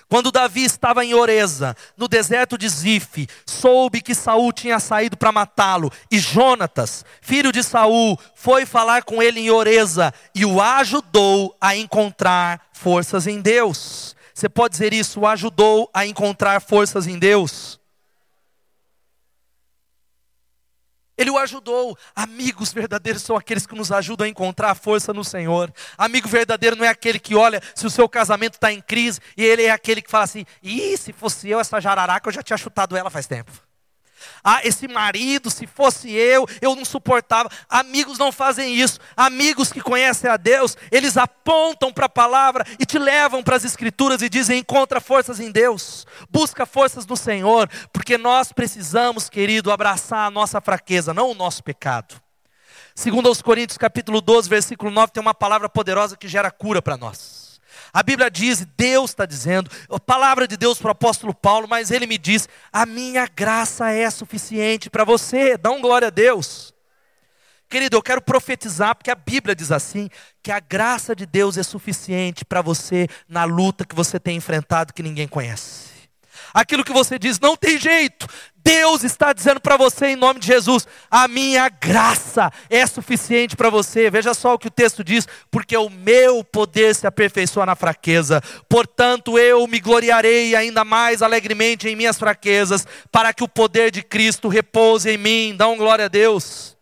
[0.09, 5.33] Quando Davi estava em Oreza, no deserto de Zif, soube que Saul tinha saído para
[5.33, 11.57] matá-lo, e Jonatas, filho de Saul, foi falar com ele em Oreza e o ajudou
[11.61, 14.15] a encontrar forças em Deus.
[14.35, 17.79] Você pode dizer isso, o ajudou a encontrar forças em Deus?
[21.17, 21.97] Ele o ajudou.
[22.15, 25.73] Amigos verdadeiros são aqueles que nos ajudam a encontrar a força no Senhor.
[25.97, 29.45] Amigo verdadeiro não é aquele que olha se o seu casamento está em crise e
[29.45, 32.57] ele é aquele que fala assim: ih, se fosse eu, essa jararaca, eu já tinha
[32.57, 33.53] chutado ela faz tempo.
[34.45, 37.49] Ah, esse marido, se fosse eu, eu não suportava.
[37.67, 39.01] Amigos não fazem isso.
[39.17, 43.65] Amigos que conhecem a Deus, eles apontam para a palavra e te levam para as
[43.65, 49.73] escrituras e dizem: encontra forças em Deus, busca forças no Senhor, porque nós precisamos, querido,
[49.73, 52.23] abraçar a nossa fraqueza, não o nosso pecado.
[52.95, 56.97] Segundo aos Coríntios, capítulo 12, versículo 9, tem uma palavra poderosa que gera cura para
[56.97, 57.44] nós.
[57.95, 61.93] A Bíblia diz, Deus está dizendo, a palavra de Deus para o apóstolo Paulo, mas
[61.93, 66.75] ele me diz: a minha graça é suficiente para você, dá um glória a Deus.
[67.69, 70.11] Querido, eu quero profetizar, porque a Bíblia diz assim:
[70.43, 74.93] que a graça de Deus é suficiente para você na luta que você tem enfrentado
[74.93, 75.94] que ninguém conhece.
[76.53, 78.27] Aquilo que você diz, não tem jeito,
[78.65, 83.69] Deus está dizendo para você em nome de Jesus: a minha graça é suficiente para
[83.69, 84.11] você.
[84.11, 88.41] Veja só o que o texto diz: porque o meu poder se aperfeiçoa na fraqueza.
[88.67, 94.03] Portanto, eu me gloriarei ainda mais alegremente em minhas fraquezas, para que o poder de
[94.03, 95.55] Cristo repouse em mim.
[95.55, 96.74] Dá um glória a Deus.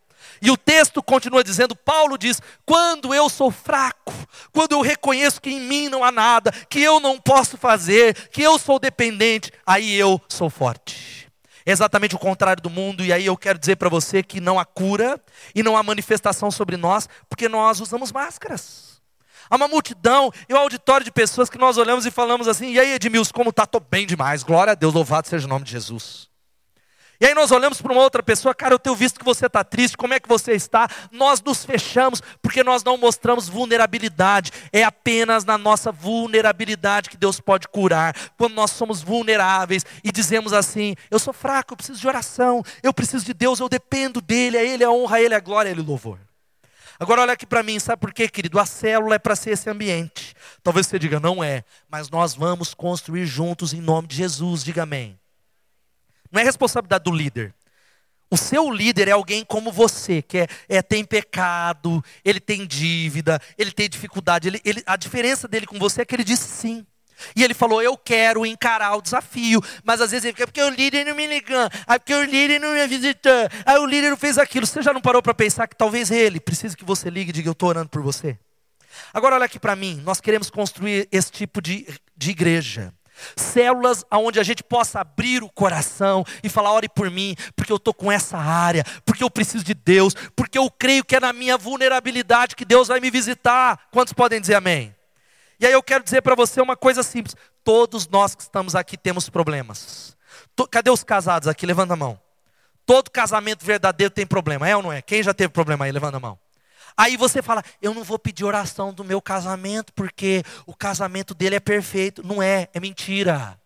[0.42, 4.12] E o texto continua dizendo: Paulo diz: quando eu sou fraco,
[4.52, 8.42] quando eu reconheço que em mim não há nada, que eu não posso fazer, que
[8.42, 11.30] eu sou dependente, aí eu sou forte.
[11.64, 14.64] Exatamente o contrário do mundo, e aí eu quero dizer para você que não há
[14.64, 15.20] cura
[15.54, 19.00] e não há manifestação sobre nós, porque nós usamos máscaras.
[19.48, 22.80] Há uma multidão e um auditório de pessoas que nós olhamos e falamos assim: e
[22.80, 23.62] aí, Edmilson, como está?
[23.62, 26.31] Estou bem demais, glória a Deus, louvado seja o nome de Jesus.
[27.22, 29.62] E aí nós olhamos para uma outra pessoa, cara, eu tenho visto que você está
[29.62, 30.88] triste, como é que você está?
[31.12, 34.50] Nós nos fechamos porque nós não mostramos vulnerabilidade.
[34.72, 38.12] É apenas na nossa vulnerabilidade que Deus pode curar.
[38.36, 42.92] Quando nós somos vulneráveis e dizemos assim: eu sou fraco, eu preciso de oração, eu
[42.92, 45.70] preciso de Deus, eu dependo dEle, a Ele a honra, a Ele a glória, a
[45.70, 46.18] Ele o louvor.
[46.98, 48.58] Agora olha aqui para mim, sabe por quê, querido?
[48.58, 50.34] A célula é para ser esse ambiente.
[50.60, 54.82] Talvez você diga, não é, mas nós vamos construir juntos em nome de Jesus, diga
[54.82, 55.21] amém.
[56.32, 57.54] Não é responsabilidade do líder.
[58.30, 63.38] O seu líder é alguém como você, que é, é, tem pecado, ele tem dívida,
[63.58, 64.48] ele tem dificuldade.
[64.48, 66.86] Ele, ele, a diferença dele com você é que ele disse sim.
[67.36, 69.62] E ele falou: Eu quero encarar o desafio.
[69.84, 72.58] Mas às vezes ele fica, porque o líder não me ligou, aí porque o líder
[72.58, 74.66] não me visitou, aí o líder não fez aquilo.
[74.66, 77.48] Você já não parou para pensar que talvez ele precise que você ligue e diga:
[77.48, 78.38] Eu estou orando por você?
[79.12, 82.94] Agora olha aqui para mim, nós queremos construir esse tipo de, de igreja.
[83.36, 87.76] Células onde a gente possa abrir o coração e falar: ore por mim, porque eu
[87.76, 91.32] estou com essa área, porque eu preciso de Deus, porque eu creio que é na
[91.32, 93.88] minha vulnerabilidade que Deus vai me visitar.
[93.90, 94.94] Quantos podem dizer amém?
[95.58, 98.96] E aí eu quero dizer para você uma coisa simples: todos nós que estamos aqui
[98.96, 100.16] temos problemas.
[100.70, 101.64] Cadê os casados aqui?
[101.64, 102.20] Levanta a mão.
[102.84, 105.00] Todo casamento verdadeiro tem problema, é ou não é?
[105.00, 105.92] Quem já teve problema aí?
[105.92, 106.38] Levanta a mão.
[106.96, 111.56] Aí você fala, eu não vou pedir oração do meu casamento, porque o casamento dele
[111.56, 112.26] é perfeito.
[112.26, 113.58] Não é, é mentira.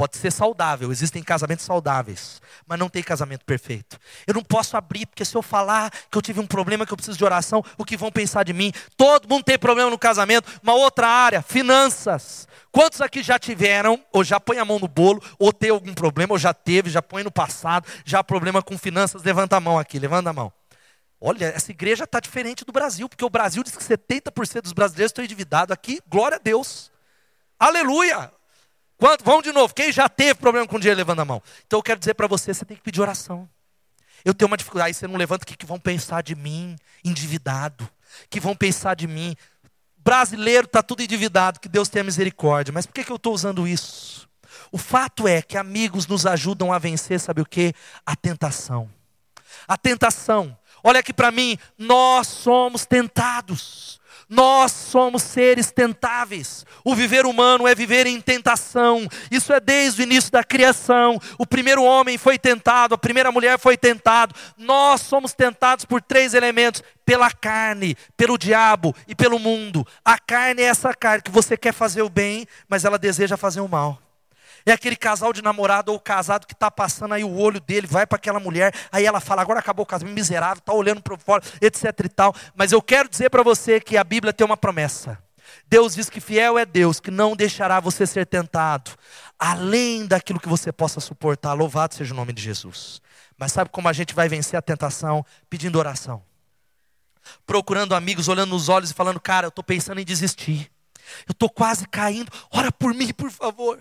[0.00, 3.98] Pode ser saudável, existem casamentos saudáveis, mas não tem casamento perfeito.
[4.26, 6.96] Eu não posso abrir, porque se eu falar que eu tive um problema, que eu
[6.96, 8.72] preciso de oração, o que vão pensar de mim?
[8.96, 10.50] Todo mundo tem problema no casamento.
[10.62, 12.48] Uma outra área, finanças.
[12.72, 16.32] Quantos aqui já tiveram, ou já põe a mão no bolo, ou tem algum problema,
[16.32, 19.22] ou já teve, já põe no passado, já problema com finanças?
[19.22, 20.50] Levanta a mão aqui, levanta a mão.
[21.20, 25.10] Olha, essa igreja está diferente do Brasil, porque o Brasil diz que 70% dos brasileiros
[25.10, 25.72] estão endividados.
[25.72, 26.90] Aqui, glória a Deus.
[27.58, 28.32] Aleluia!
[28.96, 29.24] Quanto?
[29.24, 29.74] Vamos de novo.
[29.74, 31.42] Quem já teve problema com dinheiro, levando a mão.
[31.66, 33.48] Então eu quero dizer para você, você tem que pedir oração.
[34.24, 36.76] Eu tenho uma dificuldade, aí você não levanta, o que, que vão pensar de mim,
[37.04, 37.88] endividado?
[38.28, 39.36] que vão pensar de mim?
[39.98, 42.72] Brasileiro está tudo endividado, que Deus tenha misericórdia.
[42.72, 44.28] Mas por que, que eu estou usando isso?
[44.72, 47.74] O fato é que amigos nos ajudam a vencer, sabe o que?
[48.04, 48.90] A tentação.
[49.66, 54.00] A tentação Olha aqui para mim, nós somos tentados.
[54.30, 56.64] Nós somos seres tentáveis.
[56.84, 59.08] O viver humano é viver em tentação.
[59.28, 61.18] Isso é desde o início da criação.
[61.36, 64.32] O primeiro homem foi tentado, a primeira mulher foi tentada.
[64.56, 69.84] Nós somos tentados por três elementos: pela carne, pelo diabo e pelo mundo.
[70.04, 73.60] A carne é essa carne que você quer fazer o bem, mas ela deseja fazer
[73.60, 73.98] o mal.
[74.70, 78.06] É aquele casal de namorado ou casado que está passando aí o olho dele, vai
[78.06, 81.42] para aquela mulher, aí ela fala, agora acabou o casamento, miserável, está olhando para fora,
[81.60, 82.32] etc e tal.
[82.54, 85.18] Mas eu quero dizer para você que a Bíblia tem uma promessa.
[85.66, 88.92] Deus diz que fiel é Deus, que não deixará você ser tentado,
[89.36, 91.52] além daquilo que você possa suportar.
[91.52, 93.02] Louvado seja o nome de Jesus.
[93.36, 95.26] Mas sabe como a gente vai vencer a tentação?
[95.48, 96.22] Pedindo oração.
[97.44, 100.70] Procurando amigos, olhando nos olhos e falando, cara, eu estou pensando em desistir.
[101.26, 102.30] Eu estou quase caindo.
[102.52, 103.80] Ora por mim, por favor.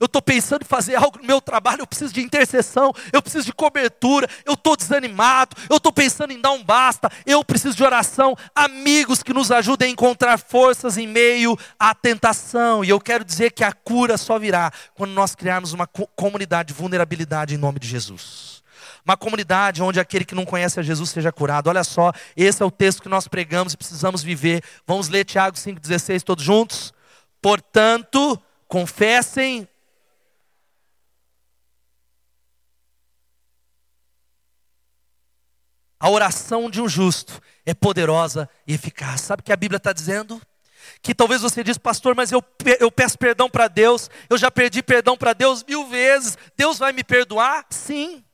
[0.00, 3.46] Eu estou pensando em fazer algo no meu trabalho, eu preciso de intercessão, eu preciso
[3.46, 7.84] de cobertura, eu estou desanimado, eu estou pensando em dar um basta, eu preciso de
[7.84, 12.84] oração, amigos que nos ajudem a encontrar forças em meio à tentação.
[12.84, 16.74] E eu quero dizer que a cura só virá quando nós criarmos uma comunidade de
[16.74, 18.62] vulnerabilidade em nome de Jesus.
[19.04, 21.68] Uma comunidade onde aquele que não conhece a Jesus seja curado.
[21.68, 24.62] Olha só, esse é o texto que nós pregamos e precisamos viver.
[24.86, 26.92] Vamos ler Tiago 5,16 todos juntos?
[27.40, 29.66] Portanto, confessem.
[35.98, 39.22] A oração de um justo é poderosa e eficaz.
[39.22, 40.40] Sabe o que a Bíblia está dizendo?
[41.02, 42.42] Que talvez você diz, pastor, mas eu,
[42.78, 46.92] eu peço perdão para Deus, eu já perdi perdão para Deus mil vezes, Deus vai
[46.92, 47.66] me perdoar?
[47.70, 48.24] Sim.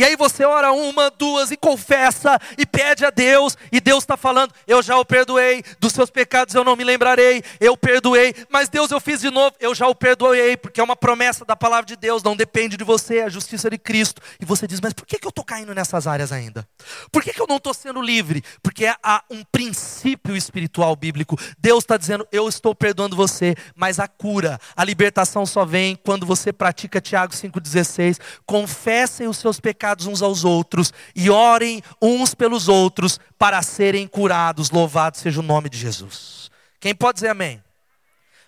[0.00, 4.16] E aí você ora uma, duas e confessa e pede a Deus, e Deus está
[4.16, 8.70] falando: Eu já o perdoei, dos seus pecados eu não me lembrarei, eu perdoei, mas
[8.70, 11.84] Deus eu fiz de novo, eu já o perdoei, porque é uma promessa da palavra
[11.84, 14.22] de Deus, não depende de você, é a justiça de Cristo.
[14.40, 16.66] E você diz: Mas por que, que eu estou caindo nessas áreas ainda?
[17.12, 18.42] Por que, que eu não estou sendo livre?
[18.62, 21.36] Porque há um princípio espiritual bíblico.
[21.58, 26.24] Deus está dizendo: Eu estou perdoando você, mas a cura, a libertação só vem quando
[26.24, 28.18] você pratica Tiago 5,16.
[28.46, 34.70] Confessem os seus pecados uns aos outros e orem uns pelos outros para serem curados.
[34.70, 36.50] Louvado seja o nome de Jesus.
[36.78, 37.62] Quem pode dizer amém?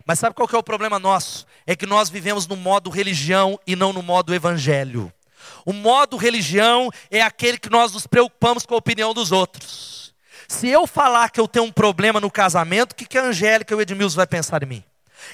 [0.05, 1.47] Mas sabe qual que é o problema nosso?
[1.67, 5.13] É que nós vivemos no modo religião e não no modo evangelho.
[5.65, 10.15] O modo religião é aquele que nós nos preocupamos com a opinião dos outros.
[10.49, 13.73] Se eu falar que eu tenho um problema no casamento, o que, que a Angélica
[13.73, 14.85] e o Edmilson vai pensar em mim?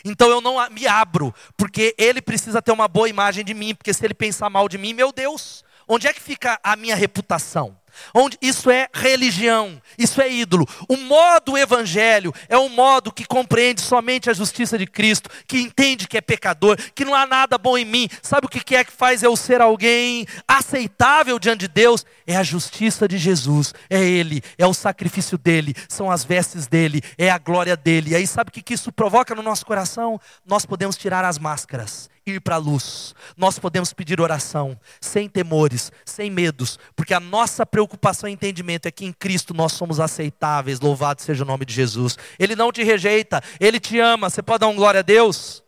[0.04, 3.92] Então eu não me abro, porque ele precisa ter uma boa imagem de mim, porque
[3.92, 7.76] se ele pensar mal de mim, meu Deus, onde é que fica a minha reputação?
[8.14, 10.66] onde isso é religião, isso é ídolo.
[10.88, 16.08] O modo evangelho é um modo que compreende somente a justiça de Cristo, que entende
[16.08, 18.08] que é pecador, que não há nada bom em mim.
[18.22, 22.04] Sabe o que é que faz eu ser alguém aceitável diante de Deus?
[22.26, 27.02] É a justiça de Jesus, é Ele, é o sacrifício dele, são as vestes dele,
[27.16, 28.10] é a glória dele.
[28.10, 30.20] E aí sabe o que isso provoca no nosso coração?
[30.46, 33.14] Nós podemos tirar as máscaras ir para a luz.
[33.36, 38.90] Nós podemos pedir oração, sem temores, sem medos, porque a nossa preocupação e entendimento é
[38.90, 40.80] que em Cristo nós somos aceitáveis.
[40.80, 42.16] Louvado seja o nome de Jesus.
[42.38, 44.30] Ele não te rejeita, ele te ama.
[44.30, 45.62] Você pode dar um glória a Deus?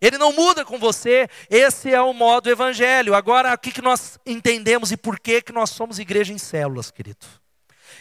[0.00, 3.14] Ele não muda com você, esse é o modo evangelho.
[3.14, 6.90] Agora, o que, que nós entendemos e por que, que nós somos igreja em células,
[6.90, 7.26] querido?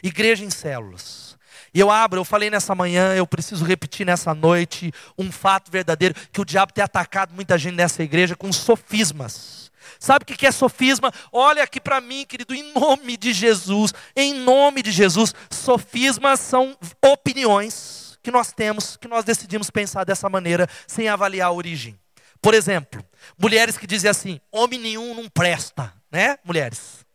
[0.01, 1.37] Igreja em células.
[1.73, 6.15] E eu abro, eu falei nessa manhã, eu preciso repetir nessa noite um fato verdadeiro:
[6.31, 9.69] que o diabo tem atacado muita gente nessa igreja com sofismas.
[9.99, 11.11] Sabe o que é sofisma?
[11.31, 16.77] Olha aqui para mim, querido, em nome de Jesus, em nome de Jesus, sofismas são
[17.03, 21.99] opiniões que nós temos, que nós decidimos pensar dessa maneira, sem avaliar a origem.
[22.41, 23.03] Por exemplo,
[23.37, 27.05] mulheres que dizem assim: homem nenhum não presta, né, mulheres?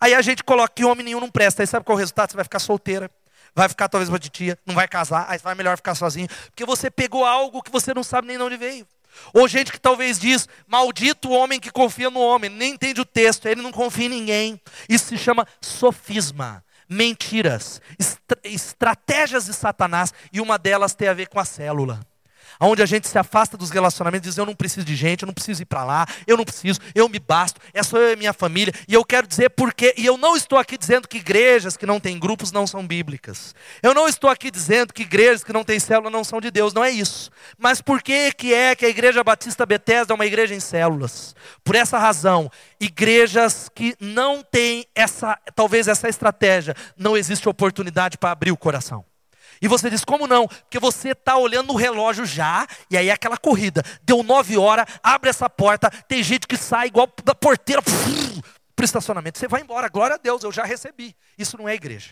[0.00, 2.30] Aí a gente coloca que homem nenhum não presta, aí sabe qual é o resultado?
[2.30, 3.10] Você vai ficar solteira
[3.58, 6.88] vai ficar talvez uma titia, não vai casar, aí vai melhor ficar sozinho, porque você
[6.88, 8.86] pegou algo que você não sabe nem de onde veio.
[9.34, 13.04] Ou gente que talvez diz, maldito o homem que confia no homem, nem entende o
[13.04, 14.60] texto, ele não confia em ninguém.
[14.88, 21.28] Isso se chama sofisma, mentiras, estra estratégias de Satanás, e uma delas tem a ver
[21.28, 22.00] com a célula
[22.60, 25.34] onde a gente se afasta dos relacionamentos, diz: Eu não preciso de gente, eu não
[25.34, 28.32] preciso ir para lá, eu não preciso, eu me basto, é só eu e minha
[28.32, 28.72] família.
[28.86, 32.00] E eu quero dizer porque, e eu não estou aqui dizendo que igrejas que não
[32.00, 33.54] têm grupos não são bíblicas.
[33.82, 36.72] Eu não estou aqui dizendo que igrejas que não têm célula não são de Deus,
[36.72, 37.30] não é isso.
[37.58, 41.34] Mas por que, que é que a Igreja Batista Bethesda é uma igreja em células?
[41.62, 42.50] Por essa razão,
[42.80, 49.04] igrejas que não têm essa, talvez essa estratégia, não existe oportunidade para abrir o coração.
[49.60, 50.46] E você diz, como não?
[50.46, 53.82] Porque você está olhando no relógio já, e aí é aquela corrida.
[54.02, 57.92] Deu nove horas, abre essa porta, tem gente que sai igual da porteira para
[58.82, 59.38] o estacionamento.
[59.38, 61.14] Você vai embora, glória a Deus, eu já recebi.
[61.36, 62.10] Isso não é igreja.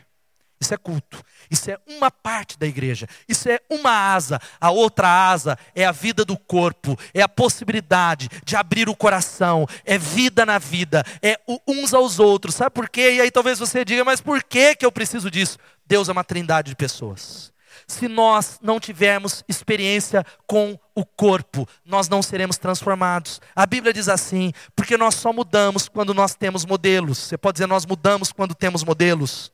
[0.58, 1.22] Isso é culto.
[1.50, 3.06] Isso é uma parte da igreja.
[3.28, 4.40] Isso é uma asa.
[4.58, 6.98] A outra asa é a vida do corpo.
[7.12, 9.66] É a possibilidade de abrir o coração.
[9.84, 11.04] É vida na vida.
[11.22, 11.38] É
[11.68, 12.54] uns aos outros.
[12.54, 13.12] Sabe por quê?
[13.16, 15.58] E aí talvez você diga, mas por que, que eu preciso disso?
[15.86, 17.52] Deus é uma trindade de pessoas.
[17.86, 23.40] Se nós não tivermos experiência com o corpo, nós não seremos transformados.
[23.54, 27.18] A Bíblia diz assim, porque nós só mudamos quando nós temos modelos.
[27.18, 29.52] Você pode dizer, nós mudamos quando temos modelos.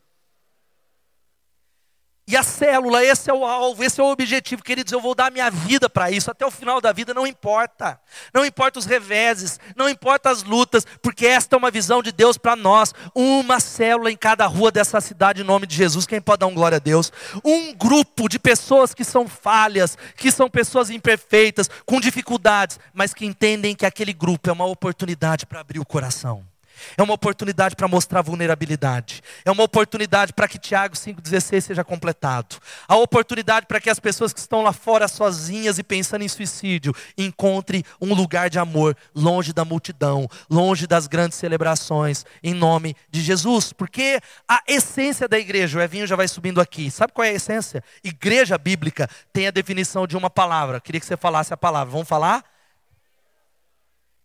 [2.32, 4.90] E a célula, esse é o alvo, esse é o objetivo, queridos.
[4.90, 8.00] Eu vou dar minha vida para isso, até o final da vida, não importa.
[8.32, 12.38] Não importa os reveses, não importa as lutas, porque esta é uma visão de Deus
[12.38, 12.94] para nós.
[13.14, 16.06] Uma célula em cada rua dessa cidade, em nome de Jesus.
[16.06, 17.12] Quem pode dar um glória a Deus?
[17.44, 23.26] Um grupo de pessoas que são falhas, que são pessoas imperfeitas, com dificuldades, mas que
[23.26, 26.50] entendem que aquele grupo é uma oportunidade para abrir o coração.
[26.96, 29.22] É uma oportunidade para mostrar vulnerabilidade.
[29.44, 32.56] É uma oportunidade para que Tiago 5,16 seja completado.
[32.86, 36.94] A oportunidade para que as pessoas que estão lá fora sozinhas e pensando em suicídio
[37.16, 43.20] encontrem um lugar de amor, longe da multidão, longe das grandes celebrações, em nome de
[43.20, 43.72] Jesus.
[43.72, 46.90] Porque a essência da igreja, o Evinho já vai subindo aqui.
[46.90, 47.82] Sabe qual é a essência?
[48.02, 50.80] Igreja bíblica tem a definição de uma palavra.
[50.80, 51.92] Queria que você falasse a palavra.
[51.92, 52.44] Vamos falar?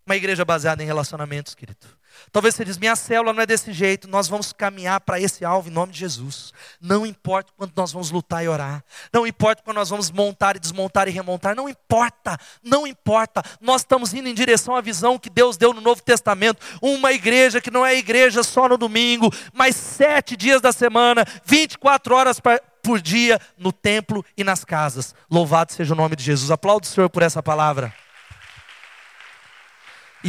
[0.07, 1.85] Uma igreja baseada em relacionamentos, querido.
[2.31, 5.67] Talvez você diz, minha célula não é desse jeito, nós vamos caminhar para esse alvo
[5.67, 6.53] em nome de Jesus.
[6.79, 8.81] Não importa quando nós vamos lutar e orar.
[9.13, 11.57] Não importa quando nós vamos montar e desmontar e remontar.
[11.57, 13.43] Não importa, não importa.
[13.59, 16.65] Nós estamos indo em direção à visão que Deus deu no Novo Testamento.
[16.81, 22.15] Uma igreja que não é igreja só no domingo, mas sete dias da semana, 24
[22.15, 22.41] horas
[22.81, 25.13] por dia no templo e nas casas.
[25.29, 26.49] Louvado seja o nome de Jesus.
[26.49, 27.93] Aplaudo o Senhor por essa palavra.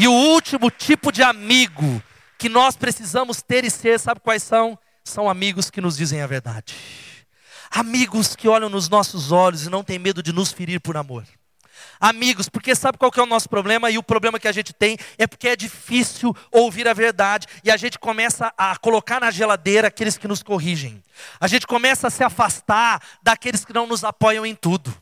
[0.00, 2.00] E o último tipo de amigo
[2.38, 4.78] que nós precisamos ter e ser, sabe quais são?
[5.02, 6.72] São amigos que nos dizem a verdade.
[7.68, 11.26] Amigos que olham nos nossos olhos e não têm medo de nos ferir por amor.
[11.98, 13.90] Amigos, porque sabe qual que é o nosso problema?
[13.90, 17.68] E o problema que a gente tem é porque é difícil ouvir a verdade e
[17.68, 21.02] a gente começa a colocar na geladeira aqueles que nos corrigem.
[21.40, 24.94] A gente começa a se afastar daqueles que não nos apoiam em tudo.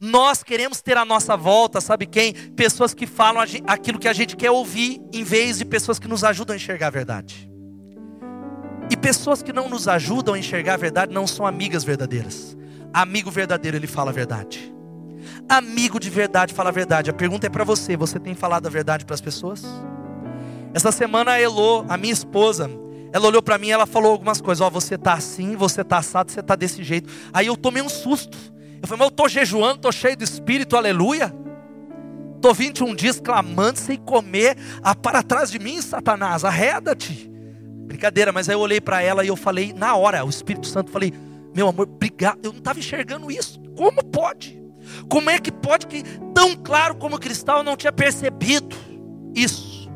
[0.00, 2.32] Nós queremos ter à nossa volta, sabe quem?
[2.32, 6.24] Pessoas que falam aquilo que a gente quer ouvir, em vez de pessoas que nos
[6.24, 7.50] ajudam a enxergar a verdade.
[8.90, 12.56] E pessoas que não nos ajudam a enxergar a verdade não são amigas verdadeiras.
[12.92, 14.72] Amigo verdadeiro, ele fala a verdade.
[15.48, 17.10] Amigo de verdade fala a verdade.
[17.10, 19.62] A pergunta é para você: você tem falado a verdade para as pessoas?
[20.74, 22.68] Essa semana a Elo, a minha esposa,
[23.12, 24.60] ela olhou para mim e ela falou algumas coisas.
[24.60, 27.08] Ó, oh, você tá assim, você tá assado, você tá desse jeito.
[27.32, 28.36] Aí eu tomei um susto.
[28.84, 31.34] Eu falei, mas eu tô jejuando, tô cheio do espírito, aleluia.
[32.42, 34.58] Tô 21 dias clamando sem comer.
[34.82, 37.30] Ah, para trás de mim, Satanás, arreda-te.
[37.86, 40.90] Brincadeira, mas aí eu olhei para ela e eu falei, na hora, o Espírito Santo,
[40.90, 41.14] falei,
[41.56, 42.40] meu amor, obrigado.
[42.42, 43.58] Eu não estava enxergando isso.
[43.74, 44.62] Como pode?
[45.08, 46.02] Como é que pode que
[46.34, 48.76] tão claro como cristal eu não tinha percebido
[49.34, 49.90] isso?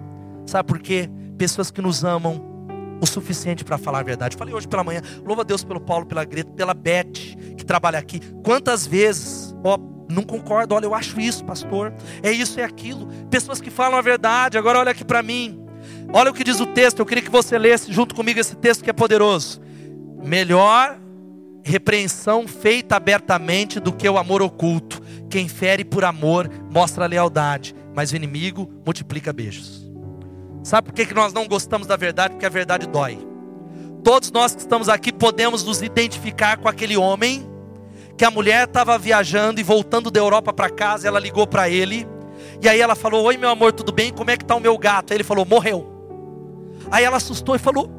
[0.46, 1.10] Sabe por quê?
[1.36, 2.47] Pessoas que nos amam
[3.00, 4.36] o suficiente para falar a verdade.
[4.36, 7.12] Falei hoje pela manhã, louva a Deus pelo Paulo, pela Greta, pela Beth,
[7.56, 8.20] que trabalha aqui.
[8.42, 9.78] Quantas vezes, ó,
[10.08, 11.92] não concordo, olha, eu acho isso, pastor.
[12.22, 13.06] É isso, é aquilo.
[13.30, 14.56] Pessoas que falam a verdade.
[14.56, 15.60] Agora olha aqui para mim.
[16.12, 17.00] Olha o que diz o texto.
[17.00, 19.60] Eu queria que você lesse junto comigo esse texto que é poderoso.
[20.24, 20.98] Melhor
[21.62, 25.02] repreensão feita abertamente do que o amor oculto.
[25.28, 29.77] Quem fere por amor mostra lealdade, mas o inimigo multiplica beijos.
[30.62, 32.34] Sabe por que, nós não gostamos da verdade?
[32.34, 33.18] Porque a verdade dói.
[34.04, 37.48] Todos nós que estamos aqui podemos nos identificar com aquele homem
[38.16, 42.06] que a mulher estava viajando e voltando da Europa para casa, ela ligou para ele,
[42.62, 44.12] e aí ela falou: Oi, meu amor, tudo bem?
[44.12, 45.12] Como é que está o meu gato?
[45.12, 45.86] Aí ele falou: Morreu.
[46.90, 47.90] Aí ela assustou e falou: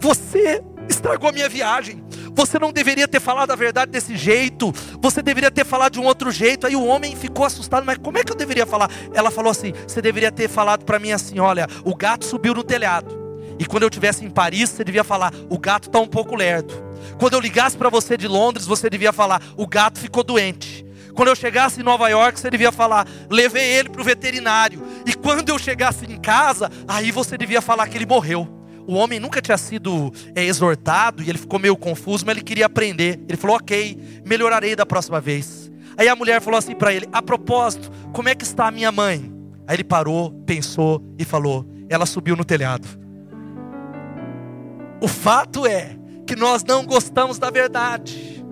[0.00, 2.02] Você estragou a minha viagem.
[2.36, 4.70] Você não deveria ter falado a verdade desse jeito.
[5.00, 6.66] Você deveria ter falado de um outro jeito.
[6.66, 8.90] Aí o homem ficou assustado, mas como é que eu deveria falar?
[9.14, 12.62] Ela falou assim: Você deveria ter falado para mim assim: Olha, o gato subiu no
[12.62, 13.26] telhado.
[13.58, 16.74] E quando eu estivesse em Paris, você devia falar: O gato está um pouco lerdo.
[17.18, 20.84] Quando eu ligasse para você de Londres, você devia falar: O gato ficou doente.
[21.14, 24.82] Quando eu chegasse em Nova York, você devia falar: levei ele para o veterinário.
[25.06, 28.55] E quando eu chegasse em casa, aí você devia falar que ele morreu
[28.86, 32.66] o homem nunca tinha sido é, exortado e ele ficou meio confuso, mas ele queria
[32.66, 33.20] aprender.
[33.28, 35.70] Ele falou: Ok, melhorarei da próxima vez.
[35.96, 38.92] Aí a mulher falou assim para ele: A propósito, como é que está a minha
[38.92, 39.32] mãe?
[39.66, 42.86] Aí ele parou, pensou e falou: Ela subiu no telhado.
[45.00, 48.44] O fato é que nós não gostamos da verdade,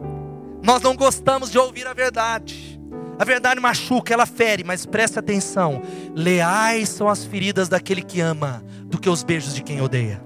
[0.62, 2.74] nós não gostamos de ouvir a verdade.
[3.18, 5.82] A verdade machuca, ela fere, mas preste atenção:
[6.14, 8.64] leais são as feridas daquele que ama,
[8.94, 10.22] do que os beijos de quem odeia.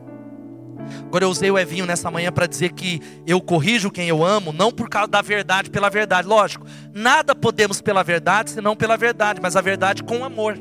[1.07, 4.53] Agora eu usei o Evinho nessa manhã para dizer que eu corrijo quem eu amo,
[4.53, 6.29] não por causa da verdade, pela verdade.
[6.29, 10.59] Lógico, nada podemos pela verdade, senão pela verdade, mas a verdade com amor.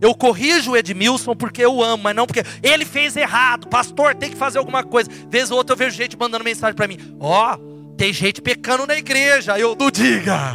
[0.00, 3.68] Eu corrijo o Edmilson porque eu amo, mas não porque ele fez errado.
[3.68, 5.10] Pastor, tem que fazer alguma coisa.
[5.30, 8.86] Vez ou outra eu vejo gente mandando mensagem para mim: Ó, oh, tem gente pecando
[8.86, 9.58] na igreja.
[9.58, 10.52] Eu não diga.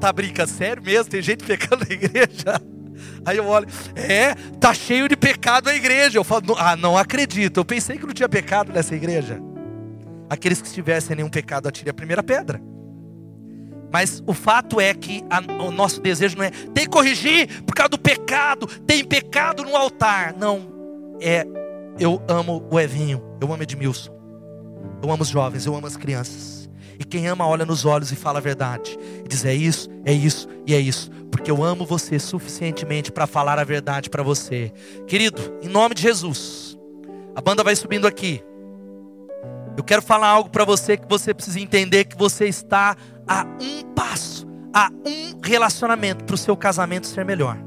[0.00, 1.10] Tá brincando sério mesmo?
[1.10, 2.62] Tem gente pecando na igreja?
[3.24, 6.18] Aí eu olho, é, tá cheio de pecado a igreja.
[6.18, 7.58] Eu falo, ah, não acredito.
[7.58, 9.40] Eu pensei que não tinha pecado nessa igreja.
[10.28, 12.60] Aqueles que tivessem nenhum pecado, atire a primeira pedra.
[13.92, 17.74] Mas o fato é que a, o nosso desejo não é tem que corrigir por
[17.74, 20.34] causa do pecado, tem pecado no altar.
[20.34, 21.46] Não, é
[21.98, 24.10] eu amo o Evinho, eu amo Edmilson,
[25.02, 26.70] eu amo os jovens, eu amo as crianças.
[26.98, 28.98] E quem ama olha nos olhos e fala a verdade.
[29.22, 31.10] E diz: é isso, é isso e é isso.
[31.32, 34.72] Porque eu amo você suficientemente para falar a verdade para você.
[35.08, 36.78] Querido, em nome de Jesus,
[37.34, 38.40] a banda vai subindo aqui.
[39.76, 42.94] Eu quero falar algo para você que você precisa entender que você está
[43.26, 47.58] a um passo, a um relacionamento para o seu casamento ser melhor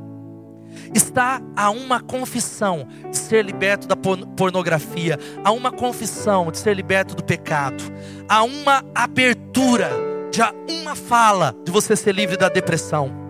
[0.93, 7.15] está a uma confissão de ser liberto da pornografia, a uma confissão de ser liberto
[7.15, 7.83] do pecado,
[8.27, 9.89] a uma abertura
[10.31, 10.41] de
[10.71, 13.24] uma fala de você ser livre da depressão.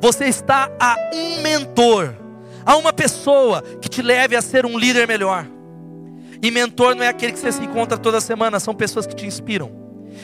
[0.00, 2.14] Você está a um mentor,
[2.64, 5.46] a uma pessoa que te leve a ser um líder melhor.
[6.40, 9.26] E mentor não é aquele que você se encontra toda semana, são pessoas que te
[9.26, 9.72] inspiram.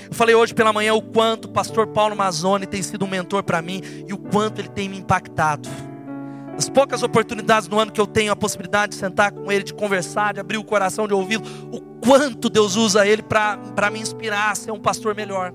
[0.08, 3.42] Eu falei hoje pela manhã o quanto o pastor Paulo Mazzoni tem sido um mentor
[3.42, 5.68] para mim e o quanto ele tem me impactado.
[6.56, 9.74] As poucas oportunidades no ano que eu tenho a possibilidade de sentar com ele, de
[9.74, 14.52] conversar, de abrir o coração, de ouvi-lo, o quanto Deus usa ele para me inspirar
[14.52, 15.52] a ser um pastor melhor.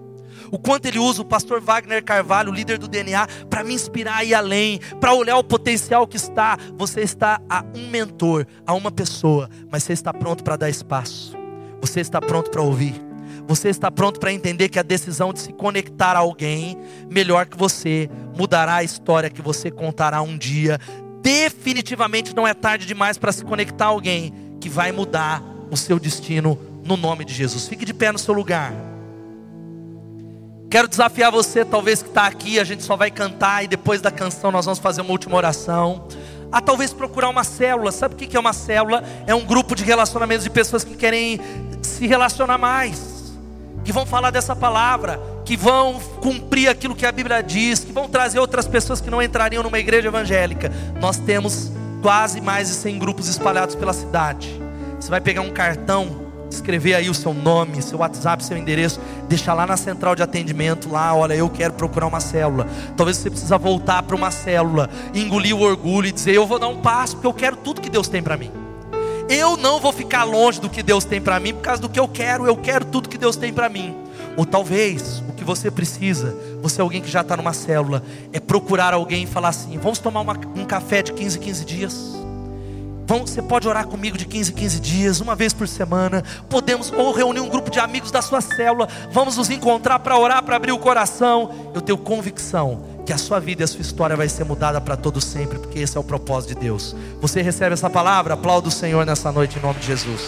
[0.52, 4.24] O quanto ele usa o pastor Wagner Carvalho, líder do DNA, para me inspirar a
[4.24, 6.58] ir além, para olhar o potencial que está.
[6.78, 11.38] Você está a um mentor, a uma pessoa, mas você está pronto para dar espaço.
[11.82, 13.10] Você está pronto para ouvir.
[13.48, 16.78] Você está pronto para entender que a decisão de se conectar a alguém
[17.10, 20.80] melhor que você mudará a história que você contará um dia.
[21.22, 26.00] Definitivamente não é tarde demais para se conectar a alguém que vai mudar o seu
[26.00, 27.68] destino no nome de Jesus.
[27.68, 28.89] Fique de pé no seu lugar.
[30.70, 34.12] Quero desafiar você, talvez que está aqui, a gente só vai cantar e depois da
[34.12, 36.08] canção nós vamos fazer uma última oração.
[36.52, 37.92] A talvez procurar uma célula.
[37.92, 39.04] Sabe o que é uma célula?
[39.26, 41.40] É um grupo de relacionamentos de pessoas que querem
[41.82, 43.20] se relacionar mais
[43.84, 48.08] que vão falar dessa palavra, que vão cumprir aquilo que a Bíblia diz, que vão
[48.08, 50.72] trazer outras pessoas que não entrariam numa igreja evangélica.
[51.02, 54.62] Nós temos quase mais de 100 grupos espalhados pela cidade.
[55.00, 59.54] Você vai pegar um cartão, escrever aí o seu nome, seu WhatsApp, seu endereço, deixar
[59.54, 62.68] lá na central de atendimento, lá, olha, eu quero procurar uma célula.
[62.96, 66.68] Talvez você precisa voltar para uma célula, engolir o orgulho e dizer, eu vou dar
[66.68, 68.52] um passo, porque eu quero tudo que Deus tem para mim.
[69.30, 72.00] Eu não vou ficar longe do que Deus tem para mim por causa do que
[72.00, 73.96] eu quero, eu quero tudo que Deus tem para mim.
[74.36, 78.02] Ou talvez o que você precisa, você é alguém que já está numa célula,
[78.34, 82.29] é procurar alguém e falar assim: vamos tomar uma, um café de 15, 15 dias.
[83.10, 86.24] Vamos, você pode orar comigo de 15 15 dias, uma vez por semana.
[86.48, 88.88] Podemos ou reunir um grupo de amigos da sua célula.
[89.12, 91.72] Vamos nos encontrar para orar, para abrir o coração.
[91.74, 94.96] Eu tenho convicção que a sua vida e a sua história vai ser mudada para
[94.96, 96.96] todo sempre, porque esse é o propósito de Deus.
[97.20, 98.36] Você recebe essa palavra?
[98.36, 100.22] Aplauda o Senhor nessa noite em nome de Jesus.